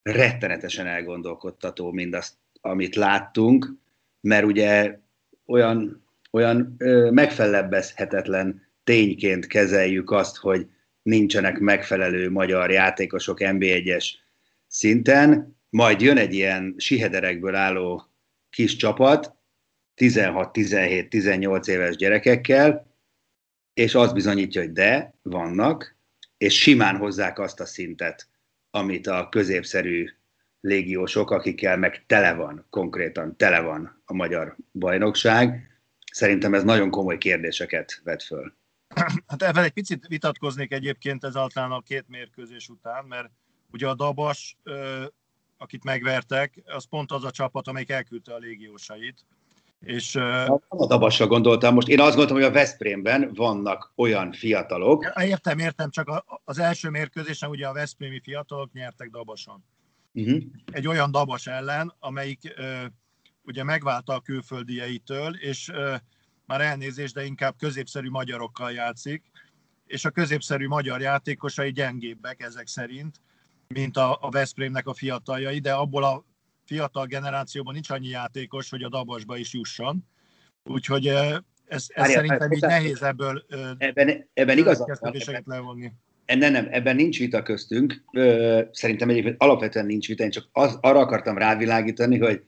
rettenetesen 0.03 0.87
elgondolkodtató 0.87 1.93
mindazt, 1.93 2.35
amit 2.61 2.95
láttunk, 2.95 3.73
mert 4.25 4.45
ugye 4.45 4.99
olyan, 5.47 6.05
olyan 6.31 6.75
ö, 6.79 7.11
megfelebbezhetetlen 7.11 8.63
tényként 8.85 9.47
kezeljük 9.47 10.11
azt, 10.11 10.37
hogy 10.37 10.67
nincsenek 11.03 11.59
megfelelő 11.59 12.31
magyar 12.31 12.71
játékosok 12.71 13.39
NB1-es 13.41 14.07
szinten, 14.67 15.57
majd 15.71 16.01
jön 16.01 16.17
egy 16.17 16.35
ilyen 16.35 16.75
sihederekből 16.79 17.55
álló 17.55 18.11
kis 18.51 18.77
csapat, 18.77 19.35
16-17-18 19.97 21.69
éves 21.69 21.97
gyerekekkel, 21.97 22.87
és 23.75 23.95
az 23.95 24.13
bizonyítja, 24.13 24.61
hogy 24.61 24.73
de, 24.73 25.15
vannak, 25.23 25.97
és 26.37 26.61
simán 26.61 26.97
hozzák 26.97 27.39
azt 27.39 27.61
a 27.61 27.67
szintet, 27.67 28.29
amit 28.71 29.07
a 29.07 29.29
középszerű 29.31 30.09
légiósok, 30.65 31.31
akikkel 31.31 31.77
meg 31.77 32.05
tele 32.07 32.35
van, 32.35 32.67
konkrétan 32.71 33.37
tele 33.37 33.61
van 33.61 34.03
a 34.05 34.15
magyar 34.15 34.57
bajnokság. 34.73 35.71
Szerintem 36.13 36.55
ez 36.55 36.63
nagyon 36.63 36.91
komoly 36.91 37.19
kérdéseket 37.19 38.01
vet 38.05 38.23
föl. 38.23 38.53
Hát 39.27 39.43
ebben 39.43 39.65
egy 39.65 39.73
picit 39.73 40.07
vitatkoznék 40.07 40.73
egyébként 40.73 41.25
ezáltal 41.25 41.73
a 41.73 41.81
két 41.81 42.05
mérkőzés 42.09 42.69
után, 42.69 43.05
mert 43.05 43.31
ugye 43.73 43.89
a 43.89 43.95
Dabas, 43.95 44.57
akit 45.59 45.85
megvertek, 45.85 46.63
az 46.65 46.85
pont 46.85 47.13
az 47.13 47.25
a 47.25 47.31
csapat, 47.31 47.69
amelyik 47.69 47.91
elküldte 47.91 48.35
a 48.35 48.39
légiósait. 48.39 49.25
És, 49.81 50.15
a 50.15 50.87
Dabasra 50.87 51.27
gondoltam. 51.27 51.75
Most 51.75 51.89
én 51.89 52.01
azt 52.01 52.17
gondoltam, 52.17 52.37
hogy 52.37 52.47
a 52.47 52.53
Veszprémben 52.53 53.31
vannak 53.35 53.93
olyan 53.97 54.33
fiatalok. 54.33 55.13
Értem, 55.21 55.59
értem, 55.59 55.91
csak 55.91 56.25
az 56.45 56.59
első 56.59 56.89
mérkőzésen 56.89 57.49
ugye 57.49 57.67
a 57.67 57.73
Veszprémi 57.73 58.21
fiatalok 58.21 58.73
nyertek 58.73 59.11
Dabason. 59.11 59.65
Uh-huh. 60.15 60.43
Egy 60.73 60.87
olyan 60.87 61.11
Dabas 61.11 61.47
ellen, 61.47 61.95
amelyik 61.99 62.55
ugye 63.43 63.63
megválta 63.63 64.15
a 64.15 64.21
külföldieitől, 64.21 65.37
és 65.37 65.73
már 66.47 66.61
elnézést, 66.61 67.15
de 67.15 67.25
inkább 67.25 67.55
középszerű 67.59 68.11
magyarokkal 68.11 68.73
játszik, 68.73 69.23
és 69.87 70.05
a 70.05 70.11
középszerű 70.11 70.67
magyar 70.67 71.01
játékosai 71.01 71.73
gyengébbek 71.73 72.43
ezek 72.43 72.67
szerint, 72.67 73.21
mint 73.69 73.97
a, 73.97 74.19
a 74.21 74.31
Veszprémnek 74.31 74.87
a 74.87 74.95
fiataljai, 74.95 75.59
de 75.59 75.73
abból 75.73 76.05
a 76.05 76.25
fiatal 76.65 77.07
generációban 77.07 77.73
nincs 77.73 77.91
annyi 77.91 78.09
játékos, 78.09 78.71
hogy 78.71 78.83
a 78.83 78.89
Dabasba 78.89 79.37
is 79.37 79.53
jusson. 79.53 80.05
Úgyhogy 80.63 81.07
ez, 81.07 81.41
ez 81.67 81.89
Várjál, 81.95 82.17
szerintem 82.17 82.53
így 82.53 82.61
nehéz 82.61 83.03
ebből 83.03 83.45
ebben, 83.79 84.29
ebben 84.35 84.59
igazad 84.59 84.99
van. 85.01 85.43
levonni. 85.45 85.93
Nem, 86.27 86.53
nem, 86.53 86.69
ebben 86.71 86.97
nincs 86.97 87.19
vita 87.19 87.43
köztünk. 87.43 88.05
Szerintem 88.71 89.09
egyébként 89.09 89.43
alapvetően 89.43 89.87
nincs 89.87 90.07
vita, 90.07 90.25
én 90.25 90.31
csak 90.31 90.49
az, 90.53 90.79
arra 90.81 90.99
akartam 90.99 91.39
rávilágítani, 91.39 92.19
hogy 92.19 92.45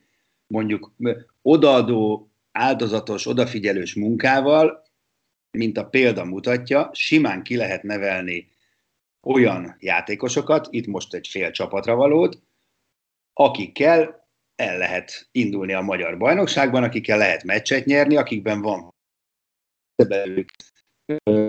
mondjuk 0.47 0.93
odaadó 1.43 2.31
áldozatos, 2.53 3.27
odafigyelős 3.27 3.95
munkával, 3.95 4.85
mint 5.51 5.79
a 5.79 5.89
példa 5.89 6.25
mutatja, 6.25 6.91
simán 6.93 7.43
ki 7.43 7.57
lehet 7.57 7.83
nevelni 7.83 8.49
olyan 9.23 9.77
játékosokat, 9.79 10.67
itt 10.71 10.87
most 10.87 11.15
egy 11.15 11.27
fél 11.29 11.51
csapatra 11.51 11.95
valót, 11.95 12.43
akikkel 13.33 14.29
el 14.55 14.79
lehet 14.79 15.29
indulni 15.33 15.73
a 15.73 15.81
magyar 15.81 16.19
bajnokságban, 16.19 16.83
akikkel 16.83 17.19
lehet 17.19 17.45
meccset 17.45 17.85
nyerni, 17.85 18.17
akikben 18.17 18.61
van 18.61 18.95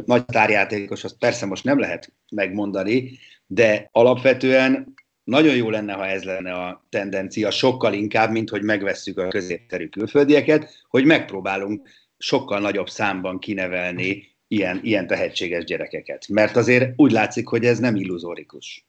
nagy 0.05 0.25
tárjátékos, 0.25 1.03
azt 1.03 1.17
persze 1.17 1.45
most 1.45 1.63
nem 1.63 1.79
lehet 1.79 2.13
megmondani, 2.31 3.17
de 3.47 3.89
alapvetően 3.91 4.93
nagyon 5.23 5.55
jó 5.55 5.69
lenne, 5.69 5.93
ha 5.93 6.05
ez 6.05 6.23
lenne 6.23 6.53
a 6.53 6.85
tendencia, 6.89 7.51
sokkal 7.51 7.93
inkább, 7.93 8.31
mint 8.31 8.49
hogy 8.49 8.63
megvesszük 8.63 9.17
a 9.17 9.27
középterű 9.27 9.87
külföldieket, 9.87 10.85
hogy 10.87 11.05
megpróbálunk 11.05 11.89
sokkal 12.17 12.59
nagyobb 12.59 12.89
számban 12.89 13.39
kinevelni 13.39 14.35
ilyen, 14.47 14.79
ilyen 14.83 15.07
tehetséges 15.07 15.63
gyerekeket. 15.63 16.27
Mert 16.27 16.55
azért 16.55 16.93
úgy 16.95 17.11
látszik, 17.11 17.47
hogy 17.47 17.65
ez 17.65 17.79
nem 17.79 17.95
illuzórikus. 17.95 18.85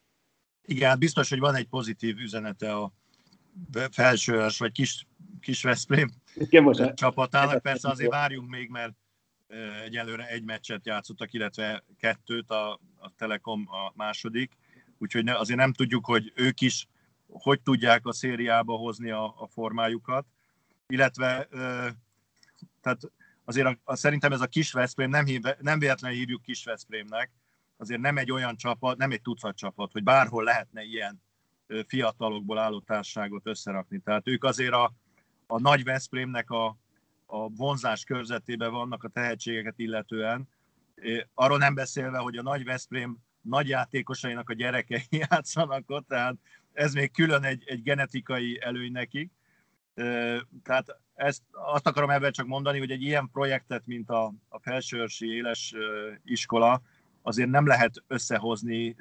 Igen, 0.64 0.98
biztos, 0.98 1.28
hogy 1.28 1.38
van 1.38 1.54
egy 1.54 1.66
pozitív 1.66 2.18
üzenete 2.18 2.72
a 2.72 2.92
felsőös 3.90 4.58
vagy 4.58 4.72
kis, 4.72 5.06
kis 5.40 5.62
Veszprém 5.62 6.10
Igen, 6.34 6.62
most 6.62 6.94
csapatának. 6.94 7.62
Persze 7.62 7.88
azért 7.88 8.10
várjunk 8.10 8.50
még, 8.50 8.68
mert 8.68 8.92
egyelőre 9.84 10.28
egy 10.28 10.44
meccset 10.44 10.86
játszottak, 10.86 11.32
illetve 11.32 11.84
kettőt, 11.98 12.50
a, 12.50 12.72
a 12.96 13.10
Telekom 13.16 13.68
a 13.70 13.92
második, 13.94 14.52
úgyhogy 14.98 15.24
ne, 15.24 15.36
azért 15.38 15.58
nem 15.58 15.72
tudjuk, 15.72 16.06
hogy 16.06 16.32
ők 16.34 16.60
is 16.60 16.88
hogy 17.28 17.60
tudják 17.60 18.06
a 18.06 18.12
szériába 18.12 18.76
hozni 18.76 19.10
a, 19.10 19.24
a 19.24 19.46
formájukat, 19.46 20.26
illetve 20.86 21.48
tehát 22.80 23.00
azért 23.44 23.66
a, 23.66 23.78
a, 23.84 23.96
szerintem 23.96 24.32
ez 24.32 24.40
a 24.40 24.46
kis 24.46 24.72
Veszprém, 24.72 25.10
nem, 25.10 25.24
hív, 25.24 25.42
nem 25.60 25.78
véletlenül 25.78 26.18
hívjuk 26.18 26.42
kis 26.42 26.64
Veszprémnek, 26.64 27.30
azért 27.76 28.00
nem 28.00 28.18
egy 28.18 28.30
olyan 28.30 28.56
csapat, 28.56 28.96
nem 28.96 29.10
egy 29.10 29.22
tucat 29.22 29.56
csapat, 29.56 29.92
hogy 29.92 30.02
bárhol 30.02 30.44
lehetne 30.44 30.82
ilyen 30.82 31.22
fiatalokból 31.86 32.58
álló 32.58 32.80
társaságot 32.80 33.46
összerakni. 33.46 33.98
Tehát 33.98 34.28
ők 34.28 34.44
azért 34.44 34.72
a, 34.72 34.92
a 35.46 35.60
nagy 35.60 35.84
Veszprémnek 35.84 36.50
a, 36.50 36.76
a 37.30 37.48
vonzás 37.48 38.04
körzetében 38.04 38.72
vannak 38.72 39.04
a 39.04 39.08
tehetségeket 39.08 39.78
illetően. 39.78 40.48
Arról 41.34 41.58
nem 41.58 41.74
beszélve, 41.74 42.18
hogy 42.18 42.36
a 42.36 42.42
nagy 42.42 42.64
Veszprém 42.64 43.18
nagy 43.40 43.68
játékosainak 43.68 44.50
a 44.50 44.54
gyerekei 44.54 45.06
játszanak 45.28 45.90
ott, 45.90 46.08
tehát 46.08 46.34
ez 46.72 46.92
még 46.92 47.12
külön 47.12 47.44
egy, 47.44 47.62
egy 47.66 47.82
genetikai 47.82 48.58
előny 48.60 48.92
nekik. 48.92 49.30
Tehát 50.62 50.98
ezt 51.14 51.42
azt 51.50 51.86
akarom 51.86 52.10
ebben 52.10 52.32
csak 52.32 52.46
mondani, 52.46 52.78
hogy 52.78 52.90
egy 52.90 53.02
ilyen 53.02 53.28
projektet, 53.32 53.86
mint 53.86 54.10
a, 54.10 54.32
a 54.48 54.58
felsőörsi 54.60 55.26
éles 55.26 55.74
iskola, 56.24 56.82
azért 57.22 57.50
nem 57.50 57.66
lehet 57.66 58.02
összehozni 58.06 58.96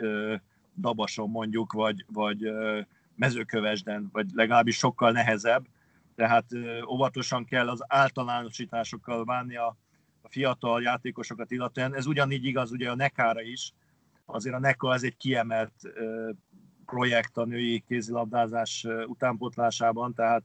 Dabason 0.79 1.29
mondjuk, 1.29 1.74
vagy, 1.74 2.05
vagy 2.07 2.51
mezőkövesden, 3.15 4.10
vagy 4.12 4.27
legalábbis 4.34 4.77
sokkal 4.77 5.12
nehezebb. 5.12 5.65
Tehát 6.17 6.45
óvatosan 6.89 7.45
kell 7.45 7.69
az 7.69 7.83
általánosításokkal 7.88 9.24
bánni 9.24 9.55
a, 9.55 9.77
a 10.21 10.29
fiatal 10.29 10.81
játékosokat 10.81 11.51
illetően. 11.51 11.95
Ez 11.95 12.05
ugyanígy 12.05 12.45
igaz 12.45 12.71
ugye 12.71 12.89
a 12.89 12.95
Nekára 12.95 13.41
is. 13.41 13.74
Azért 14.25 14.55
a 14.55 14.59
Neka 14.59 14.93
ez 14.93 15.03
egy 15.03 15.17
kiemelt 15.17 15.74
projekt 16.86 17.38
a 17.38 17.45
női 17.45 17.83
kézilabdázás 17.88 18.88
utánpotlásában, 19.05 20.13
tehát 20.13 20.43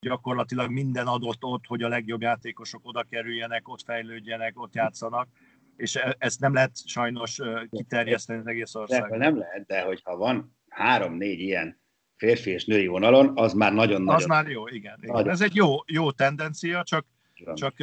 gyakorlatilag 0.00 0.70
minden 0.70 1.06
adott 1.06 1.44
ott, 1.44 1.66
hogy 1.66 1.82
a 1.82 1.88
legjobb 1.88 2.20
játékosok 2.20 2.80
oda 2.84 3.02
kerüljenek, 3.02 3.68
ott 3.68 3.82
fejlődjenek, 3.82 4.60
ott 4.60 4.74
játszanak, 4.74 5.28
és 5.76 5.96
e, 5.96 6.16
ezt 6.18 6.40
nem 6.40 6.52
lehet 6.52 6.88
sajnos 6.88 7.40
kiterjeszteni 7.70 8.38
az 8.38 8.46
egész 8.46 8.74
országban. 8.74 9.18
Nem 9.18 9.38
lehet, 9.38 9.66
de 9.66 9.82
hogyha 9.82 10.16
van 10.16 10.56
három-négy 10.68 11.40
ilyen 11.40 11.82
férfi 12.24 12.50
és 12.50 12.64
női 12.64 12.86
vonalon, 12.86 13.32
az 13.34 13.52
már 13.52 13.72
nagyon-nagyon... 13.72 14.20
Az 14.20 14.26
már 14.26 14.46
jó, 14.48 14.68
igen. 14.68 14.98
igen. 15.02 15.28
Ez 15.28 15.40
egy 15.40 15.54
jó, 15.54 15.74
jó 15.86 16.10
tendencia, 16.10 16.82
csak, 16.82 17.06
csak 17.54 17.74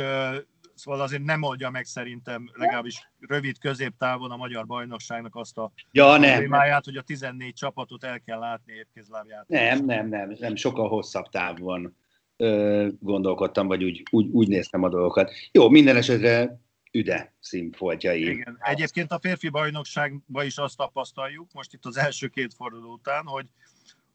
szóval 0.76 1.02
azért 1.02 1.24
nem 1.24 1.42
oldja 1.42 1.70
meg 1.70 1.86
szerintem 1.86 2.52
legalábbis 2.54 3.10
rövid 3.20 3.60
középtávon 3.60 4.32
a 4.32 4.36
magyar 4.36 4.66
bajnokságnak 4.66 5.36
azt 5.36 5.58
a 5.58 5.72
ja, 5.92 6.18
nem, 6.18 6.32
problémáját, 6.32 6.86
hogy 6.86 6.96
a 6.96 7.02
14 7.02 7.54
csapatot 7.54 8.04
el 8.04 8.20
kell 8.20 8.40
látni 8.40 8.74
évkézlábját. 8.74 9.48
Nem, 9.48 9.86
nem, 9.86 10.08
nem, 10.08 10.36
nem, 10.40 10.56
sokkal 10.56 10.88
hosszabb 10.88 11.30
távon 11.30 11.96
ö, 12.38 12.88
gondolkodtam, 13.00 13.68
vagy 13.68 13.84
úgy, 13.84 14.04
úgy, 14.12 14.28
úgy 14.32 14.48
néztem 14.48 14.84
a 14.84 14.90
dolgokat. 14.90 15.32
Jó, 15.52 15.70
minden 15.70 15.96
esetre 15.96 16.60
üde 16.92 17.36
színfoltjai. 17.40 18.30
Igen. 18.30 18.58
Egyébként 18.60 19.12
a 19.12 19.20
férfi 19.20 19.50
bajnokságban 19.50 20.46
is 20.46 20.58
azt 20.58 20.78
tapasztaljuk, 20.78 21.48
most 21.54 21.74
itt 21.74 21.86
az 21.86 21.98
első 21.98 22.28
két 22.28 22.54
forduló 22.54 22.92
után, 22.92 23.26
hogy, 23.26 23.46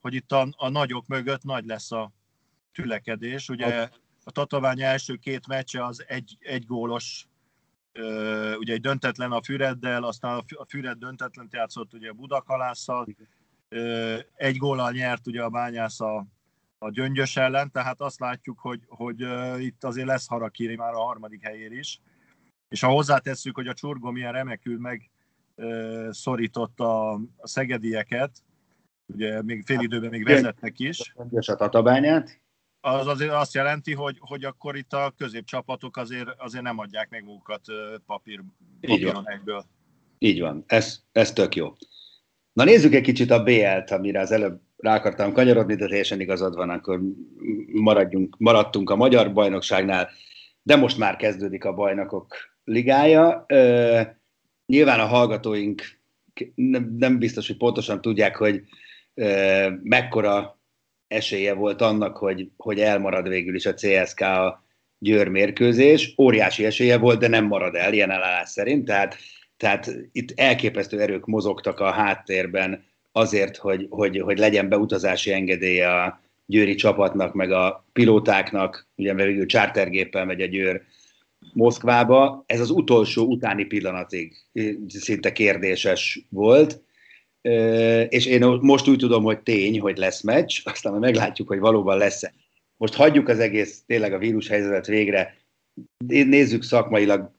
hogy 0.01 0.13
itt 0.13 0.31
a, 0.31 0.47
a 0.57 0.69
nagyok 0.69 1.07
mögött 1.07 1.43
nagy 1.43 1.65
lesz 1.65 1.91
a 1.91 2.11
tülekedés. 2.71 3.49
Ugye 3.49 3.89
a 4.23 4.31
Tatovány 4.31 4.81
első 4.81 5.15
két 5.15 5.47
meccse 5.47 5.85
az 5.85 6.03
egy, 6.07 6.37
egy 6.39 6.65
gólos, 6.65 7.27
ugye 8.57 8.73
egy 8.73 8.81
döntetlen 8.81 9.31
a 9.31 9.41
Füreddel, 9.41 10.03
aztán 10.03 10.43
a 10.47 10.65
Füred 10.67 10.97
döntetlen 10.97 11.47
játszott 11.51 11.93
ugye 11.93 12.09
a 12.09 12.13
Budakalásszal, 12.13 13.07
egy 14.35 14.57
góllal 14.57 14.91
nyert 14.91 15.27
ugye 15.27 15.43
a 15.43 15.49
Bányász 15.49 15.99
a, 15.99 16.25
a 16.77 16.89
Gyöngyös 16.89 17.37
ellen, 17.37 17.71
tehát 17.71 18.01
azt 18.01 18.19
látjuk, 18.19 18.59
hogy, 18.59 18.81
hogy 18.87 19.21
itt 19.59 19.83
azért 19.83 20.07
lesz 20.07 20.27
harakiri 20.27 20.75
már 20.75 20.93
a 20.93 21.03
harmadik 21.03 21.43
helyér 21.43 21.71
is. 21.71 22.01
És 22.69 22.81
ha 22.81 22.91
hozzátesszük, 22.91 23.55
hogy 23.55 23.67
a 23.67 23.73
Csurgó 23.73 24.11
milyen 24.11 24.31
remekül 24.31 24.79
meg 24.79 25.09
szorította 26.09 27.11
a 27.11 27.19
szegedieket, 27.43 28.43
ugye 29.13 29.41
még 29.41 29.63
fél 29.65 29.79
időben 29.79 30.09
még 30.09 30.23
vezetnek 30.23 30.79
is. 30.79 31.13
A 31.45 31.55
Tatabányát 31.55 32.39
az 32.87 33.07
azért 33.07 33.31
azt 33.31 33.53
jelenti, 33.53 33.93
hogy, 33.93 34.17
hogy 34.19 34.43
akkor 34.43 34.75
itt 34.75 34.93
a 34.93 35.13
középcsapatok 35.17 35.97
azért, 35.97 36.29
azért 36.37 36.63
nem 36.63 36.79
adják 36.79 37.09
meg 37.09 37.23
magukat 37.23 37.61
papír, 38.05 38.41
papíron 38.81 39.29
egyből. 39.29 39.65
Így 40.17 40.39
van, 40.39 40.63
ez, 40.67 40.99
ez 41.11 41.33
tök 41.33 41.55
jó. 41.55 41.73
Na 42.53 42.63
nézzük 42.63 42.93
egy 42.93 43.03
kicsit 43.03 43.31
a 43.31 43.43
BL-t, 43.43 43.91
amire 43.91 44.19
az 44.19 44.31
előbb 44.31 44.61
rá 44.77 44.95
akartam 44.95 45.31
kanyarodni, 45.31 45.75
de 45.75 45.87
teljesen 45.87 46.19
igazad 46.19 46.55
van, 46.55 46.69
akkor 46.69 47.01
maradjunk, 47.67 48.37
maradtunk 48.37 48.89
a 48.89 48.95
magyar 48.95 49.33
bajnokságnál, 49.33 50.09
de 50.61 50.75
most 50.75 50.97
már 50.97 51.15
kezdődik 51.15 51.65
a 51.65 51.73
bajnokok 51.73 52.35
ligája. 52.63 53.45
Ö, 53.47 54.01
nyilván 54.65 54.99
a 54.99 55.05
hallgatóink 55.05 55.81
nem, 56.55 56.95
nem 56.97 57.17
biztos, 57.17 57.47
hogy 57.47 57.57
pontosan 57.57 58.01
tudják, 58.01 58.35
hogy 58.35 58.63
mekkora 59.83 60.59
esélye 61.07 61.53
volt 61.53 61.81
annak, 61.81 62.17
hogy, 62.17 62.49
hogy 62.57 62.79
elmarad 62.79 63.27
végül 63.27 63.55
is 63.55 63.65
a 63.65 63.73
CSK 63.73 64.21
a 64.21 64.63
Győr 64.99 65.27
mérkőzés. 65.27 66.13
Óriási 66.17 66.65
esélye 66.65 66.97
volt, 66.97 67.19
de 67.19 67.27
nem 67.27 67.45
marad 67.45 67.75
el, 67.75 67.93
ilyen 67.93 68.11
elállás 68.11 68.49
szerint. 68.49 68.85
Tehát, 68.85 69.17
tehát 69.57 69.91
itt 70.11 70.39
elképesztő 70.39 71.01
erők 71.01 71.25
mozogtak 71.25 71.79
a 71.79 71.91
háttérben 71.91 72.85
azért, 73.11 73.57
hogy, 73.57 73.87
hogy, 73.89 74.19
hogy 74.19 74.37
legyen 74.37 74.69
beutazási 74.69 75.31
engedélye 75.31 75.89
a 75.89 76.21
győri 76.45 76.75
csapatnak, 76.75 77.33
meg 77.33 77.51
a 77.51 77.85
pilótáknak, 77.93 78.87
ugye 78.95 79.13
mert 79.13 79.27
végül 79.27 79.45
chartergéppel 79.45 80.25
megy 80.25 80.41
a 80.41 80.45
Győr 80.45 80.81
Moszkvába. 81.53 82.43
Ez 82.45 82.59
az 82.59 82.69
utolsó 82.69 83.25
utáni 83.25 83.65
pillanatig 83.65 84.35
szinte 84.87 85.31
kérdéses 85.31 86.25
volt 86.29 86.81
és 88.09 88.25
én 88.25 88.45
most 88.61 88.87
úgy 88.87 88.97
tudom, 88.97 89.23
hogy 89.23 89.39
tény, 89.39 89.79
hogy 89.79 89.97
lesz 89.97 90.21
meccs, 90.21 90.59
aztán 90.63 90.91
majd 90.91 91.03
meglátjuk, 91.03 91.47
hogy 91.47 91.59
valóban 91.59 91.97
lesz-e. 91.97 92.33
Most 92.77 92.93
hagyjuk 92.93 93.27
az 93.27 93.39
egész, 93.39 93.83
tényleg 93.85 94.13
a 94.13 94.17
vírus 94.17 94.47
helyzetet 94.47 94.85
végre, 94.85 95.35
nézzük 96.07 96.63
szakmailag, 96.63 97.31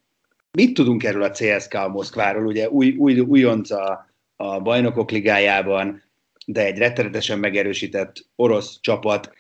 mit 0.51 0.75
tudunk 0.75 1.05
erről 1.05 1.23
a 1.23 1.31
CSK 1.31 1.75
a 1.75 1.89
Moszkváról, 1.89 2.47
ugye 2.47 2.71
új, 2.71 2.95
új, 2.97 3.21
újonc 3.21 3.71
a, 3.71 4.11
a 4.37 4.61
bajnokok 4.61 5.11
ligájában, 5.11 6.03
de 6.47 6.65
egy 6.65 6.79
rettenetesen 6.79 7.39
megerősített 7.39 8.27
orosz 8.37 8.79
csapat, 8.81 9.33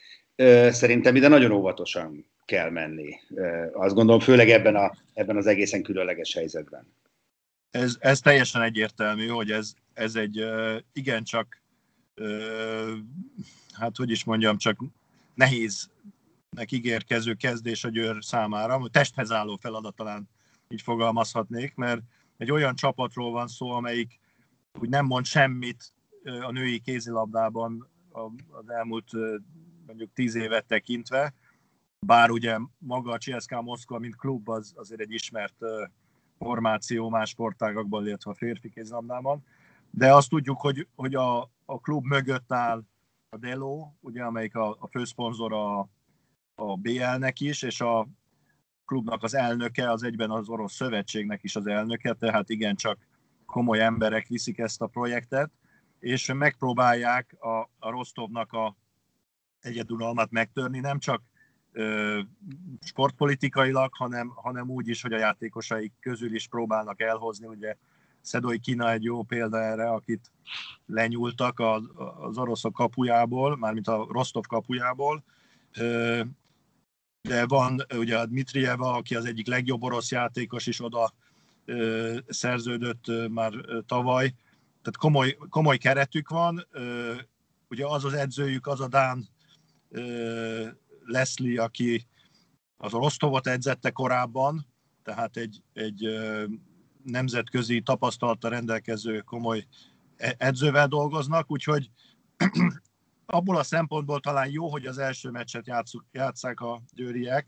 szerintem 0.70 1.16
ide 1.16 1.28
nagyon 1.28 1.50
óvatosan 1.50 2.26
kell 2.44 2.70
menni. 2.70 3.14
Azt 3.72 3.94
gondolom, 3.94 4.20
főleg 4.20 4.50
ebben, 4.50 4.76
a, 4.76 4.92
ebben 5.14 5.36
az 5.36 5.46
egészen 5.46 5.82
különleges 5.82 6.34
helyzetben. 6.34 6.92
Ez, 7.70 7.96
ez 8.00 8.20
teljesen 8.20 8.62
egyértelmű, 8.62 9.26
hogy 9.26 9.50
ez, 9.50 9.72
ez 9.98 10.14
egy 10.14 10.44
igencsak, 10.92 11.62
hát 13.72 13.96
hogy 13.96 14.10
is 14.10 14.24
mondjam, 14.24 14.56
csak 14.56 14.80
nehéznek 15.34 16.70
ígérkező 16.70 17.34
kezdés 17.34 17.84
a 17.84 17.88
Győr 17.88 18.16
számára, 18.24 18.88
testhez 18.90 19.30
álló 19.30 19.56
feladat 19.60 19.94
talán 19.94 20.28
így 20.68 20.82
fogalmazhatnék, 20.82 21.74
mert 21.74 22.00
egy 22.36 22.50
olyan 22.50 22.74
csapatról 22.74 23.30
van 23.30 23.46
szó, 23.48 23.70
amelyik 23.70 24.18
úgy 24.80 24.88
nem 24.88 25.06
mond 25.06 25.24
semmit 25.24 25.92
a 26.24 26.50
női 26.50 26.80
kézilabdában 26.80 27.88
az 28.48 28.68
elmúlt 28.68 29.10
mondjuk 29.86 30.12
tíz 30.14 30.34
évet 30.34 30.64
tekintve, 30.64 31.34
bár 32.06 32.30
ugye 32.30 32.58
maga 32.78 33.12
a 33.12 33.18
CSKA 33.18 33.62
Moszkva, 33.62 33.98
mint 33.98 34.16
klub, 34.16 34.48
az 34.48 34.72
azért 34.76 35.00
egy 35.00 35.12
ismert 35.12 35.64
formáció 36.38 37.08
más 37.08 37.28
sportágakban, 37.28 38.06
illetve 38.06 38.30
a 38.30 38.34
férfi 38.34 38.70
kézilabdában. 38.70 39.44
De 39.90 40.14
azt 40.14 40.28
tudjuk, 40.28 40.60
hogy, 40.60 40.88
hogy 40.94 41.14
a, 41.14 41.40
a 41.64 41.80
klub 41.80 42.04
mögött 42.04 42.52
áll 42.52 42.82
a 43.28 43.36
Delo, 43.36 43.92
ugye, 44.00 44.22
amelyik 44.22 44.54
a, 44.54 44.76
a 44.80 44.88
főszponzor 44.90 45.52
a, 45.52 45.78
a 46.54 46.76
BL-nek 46.76 47.40
is, 47.40 47.62
és 47.62 47.80
a 47.80 48.08
klubnak 48.84 49.22
az 49.22 49.34
elnöke, 49.34 49.90
az 49.90 50.02
egyben 50.02 50.30
az 50.30 50.48
orosz 50.48 50.74
szövetségnek 50.74 51.42
is 51.42 51.56
az 51.56 51.66
elnöke, 51.66 52.12
tehát 52.12 52.48
igencsak 52.48 52.98
komoly 53.46 53.80
emberek 53.80 54.26
viszik 54.26 54.58
ezt 54.58 54.82
a 54.82 54.86
projektet, 54.86 55.50
és 55.98 56.32
megpróbálják 56.32 57.36
a, 57.38 57.70
a 57.78 57.90
Rostovnak 57.90 58.52
a 58.52 58.76
egyeduralmat 59.60 60.30
megtörni, 60.30 60.80
nem 60.80 60.98
csak 60.98 61.22
sportpolitikailag, 62.80 63.94
hanem, 63.94 64.28
hanem 64.28 64.70
úgy 64.70 64.88
is, 64.88 65.02
hogy 65.02 65.12
a 65.12 65.18
játékosaik 65.18 65.92
közül 66.00 66.34
is 66.34 66.48
próbálnak 66.48 67.00
elhozni. 67.00 67.46
Ugye 67.46 67.76
Szedoi 68.28 68.58
Kina 68.58 68.90
egy 68.90 69.02
jó 69.02 69.22
példa 69.22 69.62
erre, 69.62 69.88
akit 69.90 70.30
lenyúltak 70.86 71.60
az, 71.60 71.82
az 72.20 72.38
oroszok 72.38 72.72
kapujából, 72.72 73.56
mármint 73.56 73.88
a 73.88 74.06
Rostov 74.10 74.44
kapujából. 74.46 75.24
De 77.28 77.46
van 77.46 77.86
ugye 77.94 78.18
a 78.18 78.26
Dmitrieva, 78.26 78.92
aki 78.92 79.14
az 79.14 79.24
egyik 79.24 79.46
legjobb 79.46 79.82
orosz 79.82 80.10
játékos 80.10 80.66
is 80.66 80.80
oda 80.80 81.14
szerződött 82.28 83.04
már 83.28 83.52
tavaly. 83.86 84.28
Tehát 84.82 84.96
komoly, 84.98 85.36
komoly 85.48 85.76
keretük 85.76 86.28
van. 86.28 86.66
Ugye 87.68 87.86
az 87.86 88.04
az 88.04 88.12
edzőjük, 88.12 88.66
az 88.66 88.80
a 88.80 88.88
Dán 88.88 89.28
Leslie, 91.04 91.62
aki 91.62 92.06
az 92.76 92.92
Rostovot 92.92 93.46
edzette 93.46 93.90
korábban, 93.90 94.66
tehát 95.02 95.36
egy, 95.36 95.62
egy 95.72 96.08
nemzetközi 97.10 97.80
tapasztalata 97.80 98.48
rendelkező 98.48 99.20
komoly 99.20 99.66
e-, 100.16 100.34
edzővel 100.38 100.88
dolgoznak, 100.88 101.50
úgyhogy 101.50 101.90
abból 103.26 103.56
a 103.56 103.62
szempontból 103.62 104.20
talán 104.20 104.50
jó, 104.50 104.70
hogy 104.70 104.86
az 104.86 104.98
első 104.98 105.30
meccset 105.30 105.66
játszuk, 105.66 106.04
játszák 106.12 106.60
a 106.60 106.82
győriek, 106.92 107.46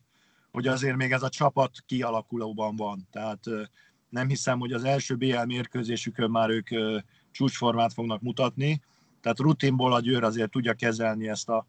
hogy 0.50 0.66
azért 0.66 0.96
még 0.96 1.12
ez 1.12 1.22
a 1.22 1.28
csapat 1.28 1.70
kialakulóban 1.86 2.76
van. 2.76 3.08
Tehát 3.10 3.40
nem 4.08 4.28
hiszem, 4.28 4.58
hogy 4.58 4.72
az 4.72 4.84
első 4.84 5.16
BL 5.16 5.44
mérkőzésükön 5.44 6.30
már 6.30 6.50
ők 6.50 6.68
csúcsformát 7.30 7.92
fognak 7.92 8.20
mutatni, 8.20 8.80
tehát 9.20 9.38
rutinból 9.38 9.92
a 9.92 10.00
Győr 10.00 10.24
azért 10.24 10.50
tudja 10.50 10.74
kezelni 10.74 11.28
ezt 11.28 11.48
a 11.48 11.66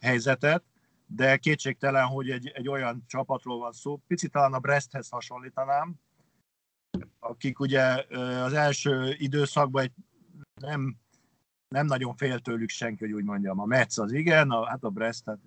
helyzetet, 0.00 0.62
de 1.06 1.36
kétségtelen, 1.36 2.06
hogy 2.06 2.30
egy, 2.30 2.50
egy 2.54 2.68
olyan 2.68 3.04
csapatról 3.06 3.58
van 3.58 3.72
szó, 3.72 4.00
picit 4.06 4.30
talán 4.30 4.52
a 4.52 4.58
Bresthez 4.58 5.08
hasonlítanám, 5.08 5.94
akik 7.30 7.60
ugye 7.60 8.04
az 8.44 8.52
első 8.52 9.14
időszakban 9.18 9.82
egy 9.82 9.92
nem, 10.60 10.96
nem 11.68 11.86
nagyon 11.86 12.16
fél 12.16 12.38
tőlük 12.38 12.68
senki, 12.68 13.04
hogy 13.04 13.12
úgy 13.12 13.24
mondjam. 13.24 13.60
A 13.60 13.64
Metz 13.64 13.98
az 13.98 14.12
igen, 14.12 14.50
a, 14.50 14.66
hát 14.66 14.84
a 14.84 14.88
Brest, 14.88 15.22
hát, 15.26 15.38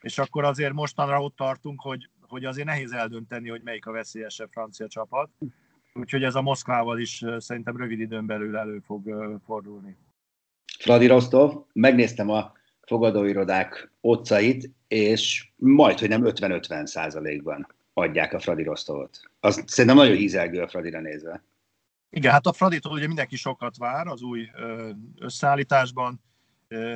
és 0.00 0.18
akkor 0.18 0.44
azért 0.44 0.72
mostanra 0.72 1.22
ott 1.22 1.36
tartunk, 1.36 1.80
hogy, 1.80 2.10
hogy 2.20 2.44
azért 2.44 2.66
nehéz 2.66 2.92
eldönteni, 2.92 3.48
hogy 3.48 3.62
melyik 3.62 3.86
a 3.86 3.92
veszélyesebb 3.92 4.48
francia 4.50 4.88
csapat. 4.88 5.30
Úgyhogy 5.94 6.22
ez 6.22 6.34
a 6.34 6.42
Moszkvával 6.42 6.98
is 6.98 7.24
szerintem 7.38 7.76
rövid 7.76 8.00
időn 8.00 8.26
belül 8.26 8.56
elő 8.56 8.78
fog 8.78 9.02
fordulni. 9.44 9.96
Fradi 10.78 11.06
Rostov, 11.06 11.64
megnéztem 11.72 12.30
a 12.30 12.52
fogadóirodák 12.80 13.92
otcait, 14.00 14.70
és 14.88 15.50
majd, 15.56 15.98
hogy 15.98 16.08
nem 16.08 16.22
50-50 16.24 16.86
százalékban 16.86 17.76
adják 17.98 18.32
a 18.32 18.38
Fradi 18.38 18.62
Rostovot. 18.62 19.20
Az 19.40 19.62
szerintem 19.66 19.96
nagyon 19.96 20.16
hízelgő 20.16 20.62
a 20.62 20.68
Fradira 20.68 21.00
nézve. 21.00 21.44
Igen, 22.10 22.32
hát 22.32 22.46
a 22.46 22.52
Fraditól 22.52 22.92
ugye 22.92 23.06
mindenki 23.06 23.36
sokat 23.36 23.76
vár 23.76 24.06
az 24.06 24.22
új 24.22 24.50
összeállításban. 25.18 26.20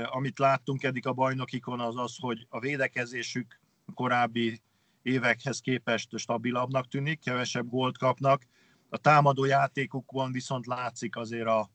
Amit 0.05 0.38
láttunk 0.38 0.83
eddig 0.83 1.07
a 1.07 1.12
bajnokikon 1.12 1.81
az 1.81 1.97
az, 1.97 2.17
hogy 2.21 2.47
a 2.49 2.61
védekezésük 2.61 3.61
korábbi 3.95 4.61
évekhez 5.03 5.61
képest 5.61 6.19
stabilabbnak 6.19 6.88
tűnik, 6.88 7.21
kevesebb 7.21 7.69
gólt 7.69 7.99
kapnak. 7.99 8.43
A 8.88 8.99
támadó 8.99 9.45
játékukban 9.45 10.33
viszont 10.33 10.67
látszik 10.67 11.17
azért 11.17 11.47
a, 11.47 11.71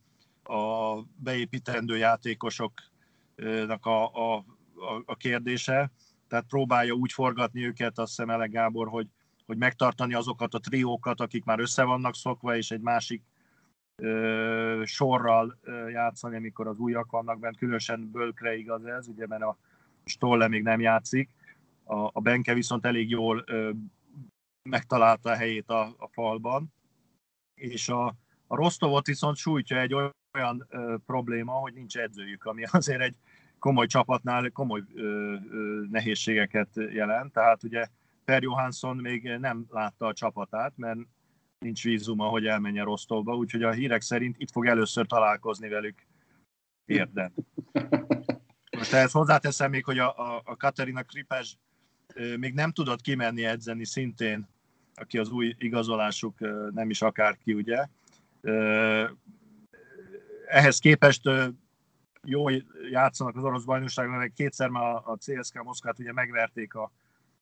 a 0.54 1.02
beépítendő 1.16 1.98
játékosoknak 1.98 3.86
a, 3.86 4.04
a, 4.06 4.46
a 5.06 5.16
kérdése, 5.16 5.92
tehát 6.28 6.46
próbálja 6.46 6.94
úgy 6.94 7.12
forgatni 7.12 7.66
őket, 7.66 8.00
azt 8.00 8.10
hiszem 8.10 8.30
Ele 8.30 8.46
Gábor, 8.46 8.88
hogy 8.88 9.08
hogy 9.48 9.58
megtartani 9.58 10.14
azokat 10.14 10.54
a 10.54 10.60
triókat, 10.60 11.20
akik 11.20 11.44
már 11.44 11.60
össze 11.60 11.84
vannak 11.84 12.16
szokva, 12.16 12.56
és 12.56 12.72
egy 12.72 12.82
másik 12.82 13.24
ö, 14.02 14.82
sorral 14.86 15.58
ö, 15.62 15.90
játszani, 15.90 16.36
amikor 16.36 16.68
az 16.68 16.78
újak 16.78 17.12
vannak 17.12 17.40
bent, 17.40 17.58
különösen 17.58 18.12
Bölkre 18.12 18.56
igaz 18.56 18.86
ez, 18.86 19.08
ugye, 19.08 19.28
mert 19.28 19.44
a 19.44 19.58
Stolle 20.06 20.48
még 20.48 20.64
nem 20.64 20.80
játszik, 20.80 21.30
a, 21.84 22.10
a 22.14 22.22
Benke 22.22 22.54
viszont 22.54 22.86
elég 22.86 23.10
jól 23.10 23.44
ö, 23.46 23.72
megtalálta 24.70 25.30
a 25.30 25.36
helyét 25.36 25.70
a, 25.70 25.82
a 25.82 26.08
falban, 26.12 26.74
és 27.56 27.90
a, 27.90 28.06
a 28.48 28.56
Rostovot 28.56 29.06
viszont 29.06 29.36
sújtja 29.36 29.80
egy 29.80 29.94
olyan 29.94 30.66
ö, 30.70 30.96
probléma, 31.06 31.54
hogy 31.54 31.74
nincs 31.74 31.98
edzőjük, 31.98 32.44
ami 32.44 32.64
azért 32.72 33.02
egy 33.02 33.16
komoly 33.60 33.88
csapatnál 33.88 34.50
komoly 34.52 34.84
ö, 34.94 35.02
ö, 35.52 35.84
nehézségeket 35.90 36.70
jelent, 36.76 37.34
tehát 37.34 37.64
ugye 37.64 37.88
Per 38.32 38.42
Johansson 38.42 38.98
még 38.98 39.24
nem 39.24 39.66
látta 39.70 40.06
a 40.06 40.14
csapatát, 40.14 40.74
mert 40.76 41.00
nincs 41.60 41.84
vízuma, 41.84 42.28
hogy 42.28 42.46
elmenjen 42.46 42.86
Rostovba, 42.86 43.36
úgyhogy 43.36 43.64
a 43.64 43.72
hírek 43.72 44.02
szerint 44.02 44.36
itt 44.40 44.52
fog 44.52 44.66
először 44.66 45.06
találkozni 45.06 45.68
velük 45.68 46.06
érden. 46.86 47.34
Most 48.78 48.94
ehhez 48.94 49.12
hozzáteszem 49.12 49.70
még, 49.70 49.86
hogy 49.86 50.00
a, 50.00 50.18
a, 50.18 50.42
a 50.46 50.56
Katerina 50.56 51.04
Kripes 51.04 51.58
még 52.38 52.54
nem 52.54 52.72
tudott 52.72 53.02
kimenni 53.02 53.46
edzeni 53.46 53.86
szintén, 53.86 54.48
aki 54.96 55.18
az 55.18 55.30
új 55.30 55.56
igazolásuk 55.58 56.40
nem 56.74 56.90
is 56.90 57.02
akárki, 57.02 57.54
ugye. 57.54 57.88
Ehhez 60.48 60.80
képest 60.80 61.30
jó 62.24 62.50
játszanak 62.92 63.36
az 63.36 63.44
orosz 63.44 63.64
bajnokságban, 63.64 64.18
meg 64.18 64.34
kétszer 64.36 64.70
már 64.70 64.96
a 64.96 65.18
CSK 65.18 65.64
Moszkvát 65.64 66.00
ugye 66.00 66.14
megverték 66.14 66.74
a 66.74 66.92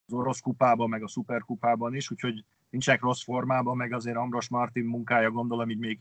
az 0.06 0.12
orosz 0.12 0.40
kupában, 0.40 0.88
meg 0.88 1.02
a 1.02 1.08
szuperkupában 1.08 1.94
is, 1.94 2.10
úgyhogy 2.10 2.44
nincsenek 2.70 3.00
rossz 3.00 3.22
formában, 3.22 3.76
meg 3.76 3.92
azért 3.92 4.16
Ambros 4.16 4.48
Martin 4.48 4.84
munkája 4.84 5.30
gondolom 5.30 5.70
így 5.70 5.78
még 5.78 6.00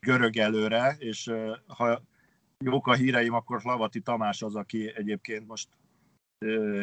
görög 0.00 0.36
előre, 0.36 0.96
és 0.98 1.32
ha 1.66 2.02
jók 2.58 2.86
a 2.86 2.94
híreim, 2.94 3.34
akkor 3.34 3.60
Lavati 3.64 4.00
Tamás 4.00 4.42
az, 4.42 4.54
aki 4.54 4.92
egyébként 4.96 5.46
most 5.46 5.68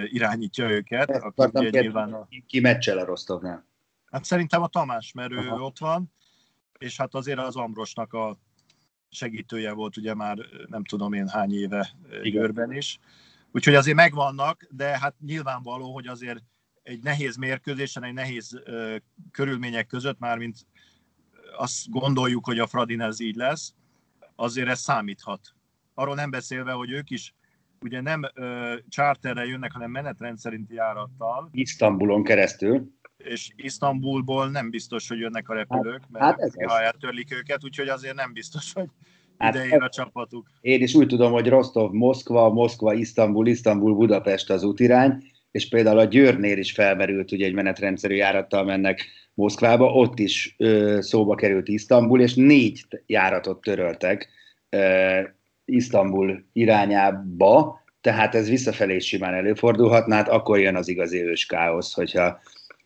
irányítja 0.05 0.69
őket. 0.69 1.09
Ezt 1.09 1.23
aki 1.39 1.67
ugye 1.67 1.81
nyilván 1.81 2.13
a... 2.13 2.27
Ki 2.47 2.59
meccsel 2.59 2.97
a 2.97 3.05
Rostovnál? 3.05 3.65
Hát 4.11 4.23
szerintem 4.23 4.61
a 4.61 4.67
Tamás, 4.67 5.11
mert 5.11 5.31
ő 5.31 5.37
Aha. 5.37 5.63
ott 5.63 5.77
van, 5.77 6.11
és 6.79 6.97
hát 6.97 7.13
azért 7.13 7.39
az 7.39 7.55
Ambrosnak 7.55 8.13
a 8.13 8.37
segítője 9.09 9.73
volt 9.73 9.97
ugye 9.97 10.13
már 10.13 10.37
nem 10.67 10.83
tudom 10.83 11.13
én 11.13 11.27
hány 11.27 11.53
éve 11.53 11.89
Görben 12.23 12.73
is. 12.73 12.99
Úgyhogy 13.51 13.75
azért 13.75 13.95
megvannak, 13.95 14.67
de 14.69 14.99
hát 14.99 15.15
nyilvánvaló, 15.19 15.93
hogy 15.93 16.07
azért 16.07 16.43
egy 16.85 17.03
nehéz 17.03 17.35
mérkőzésen, 17.35 18.03
egy 18.03 18.13
nehéz 18.13 18.61
ö, 18.63 18.95
körülmények 19.31 19.87
között, 19.87 20.19
mármint 20.19 20.57
azt 21.57 21.89
gondoljuk, 21.89 22.45
hogy 22.45 22.59
a 22.59 22.67
Fradin 22.67 23.01
ez 23.01 23.19
így 23.19 23.35
lesz, 23.35 23.73
azért 24.35 24.67
ez 24.67 24.79
számíthat. 24.79 25.39
Arról 25.93 26.15
nem 26.15 26.29
beszélve, 26.29 26.71
hogy 26.71 26.91
ők 26.91 27.09
is 27.09 27.33
ugye 27.81 28.01
nem 28.01 28.21
ö, 28.33 28.73
charterre 28.89 29.45
jönnek, 29.45 29.71
hanem 29.71 29.91
menetrend 29.91 30.37
szerinti 30.37 30.73
járattal. 30.73 31.49
Isztambulon 31.51 32.23
keresztül. 32.23 32.93
És 33.17 33.51
Isztambulból 33.55 34.49
nem 34.49 34.69
biztos, 34.69 35.07
hogy 35.07 35.19
jönnek 35.19 35.49
a 35.49 35.53
repülők, 35.53 36.01
hát, 36.01 36.11
mert 36.11 36.23
hát 36.23 36.39
ez 36.39 36.53
ha 36.65 36.81
eltörlik 36.81 37.33
őket, 37.33 37.63
úgyhogy 37.63 37.87
azért 37.87 38.15
nem 38.15 38.33
biztos, 38.33 38.73
hogy 38.73 38.89
hát 39.37 39.55
ide 39.55 39.65
ér 39.65 39.81
a 39.81 39.89
csapatuk. 39.89 40.47
Én 40.61 40.81
is 40.81 40.93
úgy 40.93 41.07
tudom, 41.07 41.31
hogy 41.31 41.49
Rostov, 41.49 41.91
Moszkva, 41.91 42.49
Moszkva, 42.49 42.93
Isztambul, 42.93 43.47
Isztambul, 43.47 43.93
Budapest 43.93 44.49
az 44.49 44.63
útirány, 44.63 45.33
és 45.55 45.67
például 45.67 45.99
a 45.99 46.03
Győrnél 46.03 46.57
is 46.57 46.71
felmerült, 46.71 47.29
hogy 47.29 47.41
egy 47.41 47.53
menetrendszerű 47.53 48.15
járattal 48.15 48.63
mennek 48.63 49.05
Moszkvába, 49.33 49.91
ott 49.91 50.19
is 50.19 50.55
ö, 50.57 50.97
szóba 51.01 51.35
került 51.35 51.67
Isztambul, 51.67 52.21
és 52.21 52.33
négy 52.33 52.85
járatot 53.05 53.61
töröltek 53.61 54.29
ö, 54.69 55.21
Isztambul 55.65 56.45
irányába, 56.53 57.83
tehát 58.01 58.35
ez 58.35 58.49
visszafelé 58.49 58.95
is 58.95 59.07
simán 59.07 59.33
előfordulhatna, 59.33 60.15
hát 60.15 60.29
akkor 60.29 60.59
jön 60.59 60.75
az 60.75 60.87
igazi 60.87 61.23
ős 61.23 61.45
káosz, 61.45 61.93
hogyha, 61.93 62.39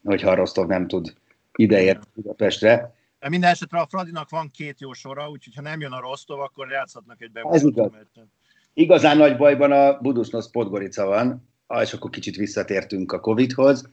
hogyha 0.03 0.35
Rostov 0.35 0.67
nem 0.67 0.87
tud 0.87 1.13
ideért 1.55 2.07
Budapestre. 2.13 2.95
De 3.19 3.29
minden 3.29 3.49
esetre 3.49 3.79
a 3.79 3.87
Fradinak 3.89 4.29
van 4.29 4.51
két 4.53 4.81
jó 4.81 4.93
sora, 4.93 5.29
úgyhogy 5.29 5.55
ha 5.55 5.61
nem 5.61 5.81
jön 5.81 5.91
a 5.91 5.99
Rostov, 5.99 6.39
akkor 6.39 6.71
játszhatnak 6.71 7.21
egy 7.21 7.31
bemutató 7.31 7.95
Igazán 8.73 9.17
nagy 9.17 9.37
bajban 9.37 9.71
a 9.71 9.99
Budusnos 9.99 10.49
Podgorica 10.51 11.05
van, 11.05 11.48
és 11.81 11.93
akkor 11.93 12.09
kicsit 12.09 12.35
visszatértünk 12.35 13.11
a 13.11 13.19
Covid-hoz, 13.19 13.89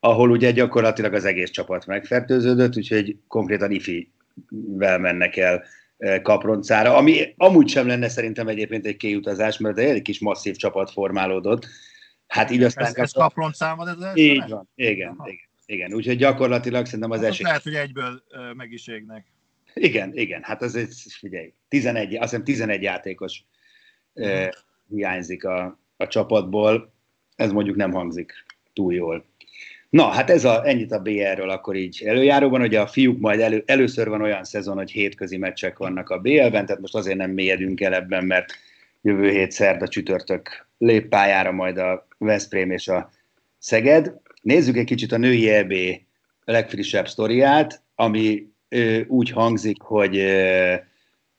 ahol 0.00 0.30
ugye 0.30 0.50
gyakorlatilag 0.50 1.14
az 1.14 1.24
egész 1.24 1.50
csapat 1.50 1.86
megfertőződött, 1.86 2.76
úgyhogy 2.76 3.16
konkrétan 3.28 3.70
ifi-vel 3.70 4.98
mennek 4.98 5.36
el 5.36 5.64
e, 5.98 6.22
kaproncára, 6.22 6.96
ami 6.96 7.34
amúgy 7.36 7.68
sem 7.68 7.86
lenne 7.86 8.08
szerintem 8.08 8.48
egyébként 8.48 8.86
egy 8.86 8.96
kiutazás, 8.96 9.58
mert 9.58 9.78
egy 9.78 10.02
kis 10.02 10.20
masszív 10.20 10.56
csapat 10.56 10.90
formálódott. 10.90 11.66
Hát 12.26 12.50
így 12.50 12.62
aztán... 12.62 12.84
Ez, 12.84 12.94
ez 12.94 13.12
kaproncán 13.12 13.76
van 13.76 13.88
ez 13.88 14.00
az 14.00 14.18
Így 14.18 14.48
van, 14.48 14.68
igen, 14.74 15.16
igen, 15.24 15.38
igen. 15.66 15.92
Úgyhogy 15.92 16.16
gyakorlatilag 16.16 16.84
szerintem 16.84 17.10
az 17.10 17.20
hát 17.20 17.28
esély... 17.28 17.46
Lehet, 17.46 17.62
hogy 17.62 17.74
egyből 17.74 18.22
meg 18.56 18.72
is 18.72 18.86
égnek. 18.86 19.26
Igen, 19.74 20.16
igen, 20.16 20.42
hát 20.42 20.62
az 20.62 20.74
egy, 20.74 20.92
figyelj, 21.18 21.52
11, 21.68 22.14
azt 22.14 22.22
hiszem 22.22 22.44
11 22.44 22.82
játékos 22.82 23.44
uh, 24.14 24.48
hiányzik 24.88 25.44
a, 25.44 25.78
a 25.96 26.06
csapatból, 26.06 26.91
ez 27.36 27.52
mondjuk 27.52 27.76
nem 27.76 27.92
hangzik 27.92 28.32
túl 28.72 28.94
jól. 28.94 29.24
Na, 29.90 30.08
hát 30.08 30.30
ez 30.30 30.44
a, 30.44 30.68
ennyit 30.68 30.92
a 30.92 30.98
BL-ről 30.98 31.50
akkor 31.50 31.76
így 31.76 32.02
előjáróban, 32.04 32.60
hogy 32.60 32.74
a 32.74 32.86
fiúk 32.86 33.18
majd 33.18 33.40
elő, 33.40 33.62
először 33.66 34.08
van 34.08 34.22
olyan 34.22 34.44
szezon, 34.44 34.76
hogy 34.76 34.90
hétközi 34.90 35.36
meccsek 35.36 35.78
vannak 35.78 36.10
a 36.10 36.18
BL-ben, 36.18 36.66
tehát 36.66 36.80
most 36.80 36.94
azért 36.94 37.16
nem 37.16 37.30
mélyedünk 37.30 37.80
el 37.80 37.94
ebben, 37.94 38.24
mert 38.24 38.52
jövő 39.02 39.30
hét 39.30 39.50
szerda 39.50 39.88
csütörtök 39.88 40.66
lép 40.78 41.08
pályára 41.08 41.52
majd 41.52 41.78
a 41.78 42.06
Veszprém 42.18 42.70
és 42.70 42.88
a 42.88 43.10
Szeged. 43.58 44.14
Nézzük 44.42 44.76
egy 44.76 44.84
kicsit 44.84 45.12
a 45.12 45.16
női 45.16 45.48
EB 45.48 45.72
legfrissebb 46.44 47.08
sztoriát, 47.08 47.82
ami 47.94 48.46
ö, 48.68 49.00
úgy 49.06 49.30
hangzik, 49.30 49.82
hogy 49.82 50.16
ö, 50.16 50.74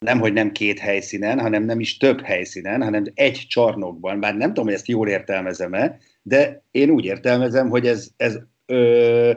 nem, 0.04 0.20
hogy 0.20 0.34
nem 0.34 0.52
két 0.52 0.80
helyszínen, 0.80 1.40
hanem 1.40 1.64
nem 1.64 1.80
is 1.80 1.98
több 1.98 2.22
helyszínen, 2.22 2.84
hanem 2.84 3.04
egy 3.14 3.46
csarnokban, 3.50 4.20
bár 4.20 4.36
nem 4.36 4.48
tudom, 4.48 4.66
hogy 4.66 4.74
ezt 4.74 4.88
jól 4.88 5.08
értelmezem-e, 5.08 5.98
de 6.22 6.64
én 6.72 6.90
úgy 6.90 7.06
értelmezem, 7.06 7.70
hogy 7.70 7.88
ez, 7.88 8.10
ez 8.18 8.40
ö, 8.66 9.32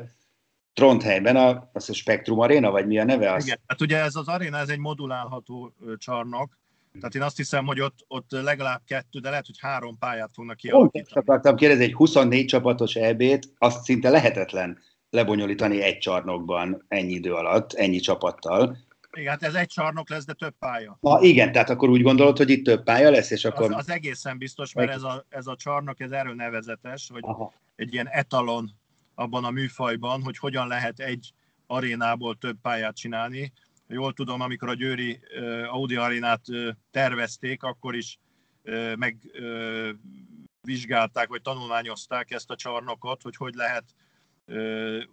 Trondheimben 0.72 1.36
a, 1.36 1.70
az 1.72 1.90
a 1.90 1.92
Spektrum 1.92 2.38
Arena, 2.38 2.70
vagy 2.70 2.86
mi 2.86 2.98
a 2.98 3.04
neve? 3.04 3.32
Az? 3.32 3.44
Igen, 3.44 3.58
hát 3.66 3.80
ugye 3.80 3.98
ez 3.98 4.14
az 4.14 4.28
aréna, 4.28 4.58
ez 4.58 4.68
egy 4.68 4.78
modulálható 4.78 5.72
csarnok, 5.98 6.58
tehát 6.98 7.14
én 7.14 7.22
azt 7.22 7.36
hiszem, 7.36 7.66
hogy 7.66 7.80
ott, 7.80 8.04
ott 8.08 8.30
legalább 8.30 8.80
kettő, 8.86 9.18
de 9.18 9.30
lehet, 9.30 9.46
hogy 9.46 9.58
három 9.60 9.98
pályát 9.98 10.30
fognak 10.34 10.56
kialakítani. 10.56 11.04
Pont 11.04 11.26
akartam 11.26 11.56
kérdezni, 11.56 11.84
egy 11.84 11.94
24 11.94 12.46
csapatos 12.46 12.94
EB-t, 12.94 13.48
azt 13.58 13.84
szinte 13.84 14.10
lehetetlen 14.10 14.78
lebonyolítani 15.10 15.82
egy 15.82 15.98
csarnokban 15.98 16.84
ennyi 16.88 17.12
idő 17.12 17.32
alatt, 17.32 17.72
ennyi 17.72 17.98
csapattal. 17.98 18.76
Igen, 19.16 19.30
hát 19.30 19.42
ez 19.42 19.54
egy 19.54 19.68
csarnok 19.68 20.08
lesz, 20.08 20.24
de 20.24 20.32
több 20.32 20.54
pálya. 20.58 20.98
Na 21.00 21.20
igen, 21.20 21.52
tehát 21.52 21.70
akkor 21.70 21.88
úgy 21.88 22.02
gondolod, 22.02 22.36
hogy 22.36 22.50
itt 22.50 22.64
több 22.64 22.82
pálya 22.82 23.10
lesz, 23.10 23.30
és 23.30 23.44
akkor... 23.44 23.72
Az, 23.72 23.78
az 23.78 23.90
egészen 23.90 24.38
biztos, 24.38 24.72
mert 24.72 24.90
ez 24.90 25.02
a, 25.02 25.24
ez 25.28 25.46
a 25.46 25.56
csarnok, 25.56 26.00
ez 26.00 26.10
erről 26.10 26.34
nevezetes, 26.34 27.08
hogy 27.12 27.22
Aha. 27.24 27.52
egy 27.76 27.92
ilyen 27.92 28.08
etalon 28.08 28.70
abban 29.14 29.44
a 29.44 29.50
műfajban, 29.50 30.22
hogy 30.22 30.38
hogyan 30.38 30.68
lehet 30.68 31.00
egy 31.00 31.32
arénából 31.66 32.36
több 32.36 32.56
pályát 32.62 32.96
csinálni. 32.96 33.52
Jól 33.88 34.12
tudom, 34.12 34.40
amikor 34.40 34.68
a 34.68 34.74
Győri 34.74 35.20
uh, 35.38 35.74
Audi 35.74 35.96
arénát 35.96 36.48
uh, 36.48 36.68
tervezték, 36.90 37.62
akkor 37.62 37.94
is 37.94 38.18
uh, 38.64 38.96
megvizsgálták, 38.96 41.28
vagy 41.28 41.42
tanulmányozták 41.42 42.30
ezt 42.30 42.50
a 42.50 42.56
csarnokot, 42.56 43.22
hogy 43.22 43.36
hogy 43.36 43.54
lehet, 43.54 43.84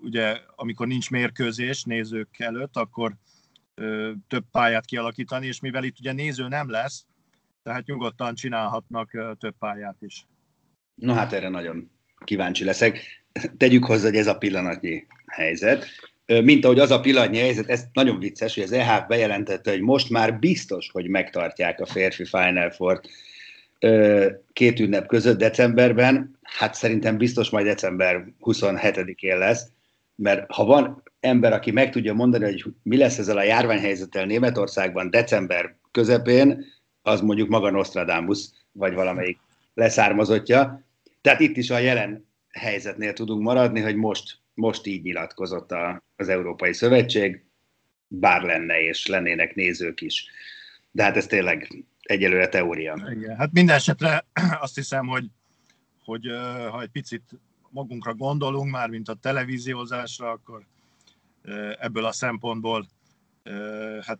ugye, 0.02 0.40
amikor 0.56 0.88
nincs 0.88 1.10
mérkőzés 1.10 1.84
nézők 1.84 2.40
előtt, 2.40 2.78
akkor 2.78 3.16
több 4.28 4.46
pályát 4.52 4.86
kialakítani, 4.86 5.48
és 5.48 5.60
mivel 5.60 5.84
itt 5.84 6.00
ugye 6.00 6.12
néző 6.12 6.48
nem 6.48 6.70
lesz, 6.70 7.06
tehát 7.64 7.86
nyugodtan 7.86 8.36
csinálhatnak 8.36 9.12
több 9.40 9.56
pályát 9.60 9.98
is. 10.00 10.26
Na 10.96 11.14
hát 11.14 11.34
erre 11.34 11.50
nagyon 11.50 11.92
kíváncsi 12.24 12.64
leszek. 12.64 13.24
Tegyük 13.58 13.86
hozzá, 13.86 14.08
hogy 14.08 14.18
ez 14.18 14.28
a 14.28 14.38
pillanatnyi 14.38 15.06
helyzet. 15.28 15.86
Mint 16.26 16.66
ahogy 16.66 16.80
az 16.80 16.92
a 16.92 17.00
pillanatnyi 17.00 17.38
helyzet, 17.38 17.70
ez 17.70 17.86
nagyon 17.94 18.20
vicces, 18.20 18.54
hogy 18.54 18.64
az 18.64 18.72
EH 18.72 19.08
bejelentette, 19.08 19.72
hogy 19.72 19.82
most 19.82 20.10
már 20.10 20.40
biztos, 20.40 20.90
hogy 20.92 21.08
megtartják 21.08 21.80
a 21.80 21.86
férfi 21.86 22.26
Final 22.26 22.70
four 22.70 23.02
két 24.54 24.80
ünnep 24.80 25.08
között 25.08 25.38
decemberben. 25.38 26.38
Hát 26.42 26.74
szerintem 26.74 27.18
biztos 27.18 27.50
majd 27.50 27.66
december 27.66 28.26
27-én 28.42 29.38
lesz, 29.38 29.68
mert 30.16 30.52
ha 30.52 30.66
van 30.66 31.04
ember, 31.24 31.54
aki 31.54 31.72
meg 31.72 31.92
tudja 31.92 32.14
mondani, 32.14 32.44
hogy 32.44 32.66
mi 32.84 32.98
lesz 32.98 33.18
ezzel 33.18 33.38
a 33.38 33.44
járványhelyzettel 33.44 34.26
Németországban 34.26 35.10
december 35.10 35.76
közepén, 35.92 36.66
az 37.02 37.22
mondjuk 37.22 37.50
maga 37.50 37.70
Nostradamus, 37.70 38.50
vagy 38.72 38.94
valamelyik 38.94 39.40
leszármazottja. 39.74 40.84
Tehát 41.22 41.40
itt 41.40 41.58
is 41.58 41.70
a 41.70 41.78
jelen 41.78 42.28
helyzetnél 42.52 43.14
tudunk 43.14 43.42
maradni, 43.42 43.82
hogy 43.82 43.96
most, 43.96 44.38
most 44.54 44.86
így 44.86 45.04
nyilatkozott 45.04 45.72
a, 45.72 46.04
az 46.16 46.30
Európai 46.30 46.74
Szövetség, 46.74 47.46
bár 48.08 48.42
lenne 48.42 48.82
és 48.82 49.08
lennének 49.08 49.56
nézők 49.56 50.02
is. 50.02 50.30
De 50.92 51.04
hát 51.04 51.18
ez 51.18 51.26
tényleg 51.26 51.86
egyelőre 52.02 52.48
teória. 52.48 53.10
Igen, 53.16 53.38
hát 53.38 53.52
minden 53.52 53.76
esetre 53.76 54.26
azt 54.66 54.76
hiszem, 54.76 55.08
hogy, 55.08 55.26
hogy 56.04 56.26
ha 56.70 56.82
egy 56.82 56.92
picit 56.92 57.24
magunkra 57.70 58.14
gondolunk, 58.14 58.72
már 58.72 58.90
mint 58.90 59.10
a 59.10 59.18
televíziózásra, 59.22 60.30
akkor 60.30 60.66
ebből 61.80 62.06
a 62.06 62.12
szempontból 62.12 62.86
hát 64.02 64.20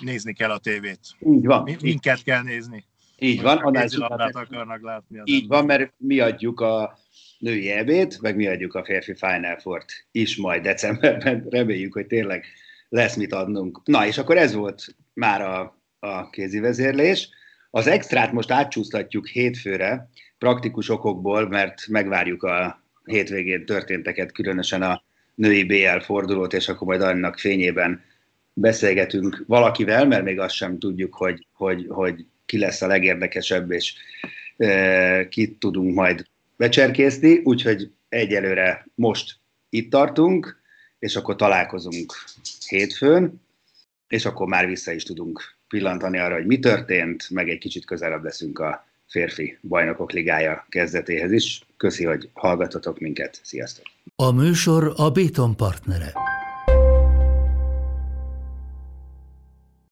nézni 0.00 0.32
kell 0.32 0.50
a 0.50 0.58
tévét. 0.58 1.00
Így 1.26 1.44
van. 1.44 1.76
Minket 1.80 2.22
kell 2.22 2.42
nézni. 2.42 2.84
Így 3.18 3.42
van. 3.42 3.56
Annál 3.56 3.88
akarnak 4.32 4.82
látni. 4.82 5.20
Így 5.24 5.46
van, 5.46 5.64
mert 5.64 5.92
mi 5.96 6.20
adjuk 6.20 6.60
a 6.60 6.98
női 7.38 7.70
ebét, 7.70 8.20
meg 8.20 8.36
mi 8.36 8.46
adjuk 8.46 8.74
a 8.74 8.84
férfi 8.84 9.14
Final 9.14 9.58
Four-t 9.58 10.06
is 10.10 10.36
majd 10.36 10.62
decemberben. 10.62 11.46
Reméljük, 11.50 11.92
hogy 11.92 12.06
tényleg 12.06 12.44
lesz 12.88 13.16
mit 13.16 13.32
adnunk. 13.32 13.80
Na, 13.84 14.06
és 14.06 14.18
akkor 14.18 14.36
ez 14.36 14.54
volt 14.54 14.96
már 15.12 15.42
a, 15.42 15.80
a 15.98 16.30
kézi 16.30 16.58
vezérlés. 16.58 17.28
Az 17.70 17.86
extrát 17.86 18.32
most 18.32 18.50
átcsúsztatjuk 18.50 19.26
hétfőre, 19.26 20.08
praktikus 20.38 20.88
okokból, 20.88 21.48
mert 21.48 21.86
megvárjuk 21.86 22.42
a 22.42 22.84
hétvégén 23.04 23.66
történteket, 23.66 24.32
különösen 24.32 24.82
a 24.82 25.02
női 25.40 25.64
BL 25.64 25.98
fordulót, 25.98 26.52
és 26.52 26.68
akkor 26.68 26.86
majd 26.86 27.00
annak 27.00 27.38
fényében 27.38 28.02
beszélgetünk 28.52 29.44
valakivel, 29.46 30.06
mert 30.06 30.24
még 30.24 30.38
azt 30.38 30.54
sem 30.54 30.78
tudjuk, 30.78 31.14
hogy, 31.14 31.46
hogy, 31.52 31.86
hogy 31.88 32.26
ki 32.46 32.58
lesz 32.58 32.82
a 32.82 32.86
legérdekesebb, 32.86 33.70
és 33.70 33.94
e, 34.56 35.28
kit 35.28 35.58
tudunk 35.58 35.94
majd 35.94 36.26
becserkészni, 36.56 37.40
úgyhogy 37.44 37.90
egyelőre 38.08 38.86
most 38.94 39.38
itt 39.68 39.90
tartunk, 39.90 40.60
és 40.98 41.16
akkor 41.16 41.36
találkozunk 41.36 42.12
hétfőn, 42.68 43.40
és 44.08 44.24
akkor 44.24 44.46
már 44.46 44.66
vissza 44.66 44.92
is 44.92 45.02
tudunk 45.02 45.56
pillantani 45.68 46.18
arra, 46.18 46.34
hogy 46.34 46.46
mi 46.46 46.58
történt, 46.58 47.30
meg 47.30 47.48
egy 47.48 47.58
kicsit 47.58 47.84
közelebb 47.84 48.24
leszünk 48.24 48.58
a 48.58 48.89
férfi 49.10 49.58
bajnokok 49.62 50.12
ligája 50.12 50.66
kezdetéhez 50.68 51.32
is. 51.32 51.66
Köszi, 51.76 52.04
hogy 52.04 52.30
hallgatotok 52.32 52.98
minket. 52.98 53.40
Sziasztok! 53.42 53.84
A 54.16 54.30
műsor 54.30 54.92
a 54.96 55.10
Béton 55.10 55.56
partnere. 55.56 56.12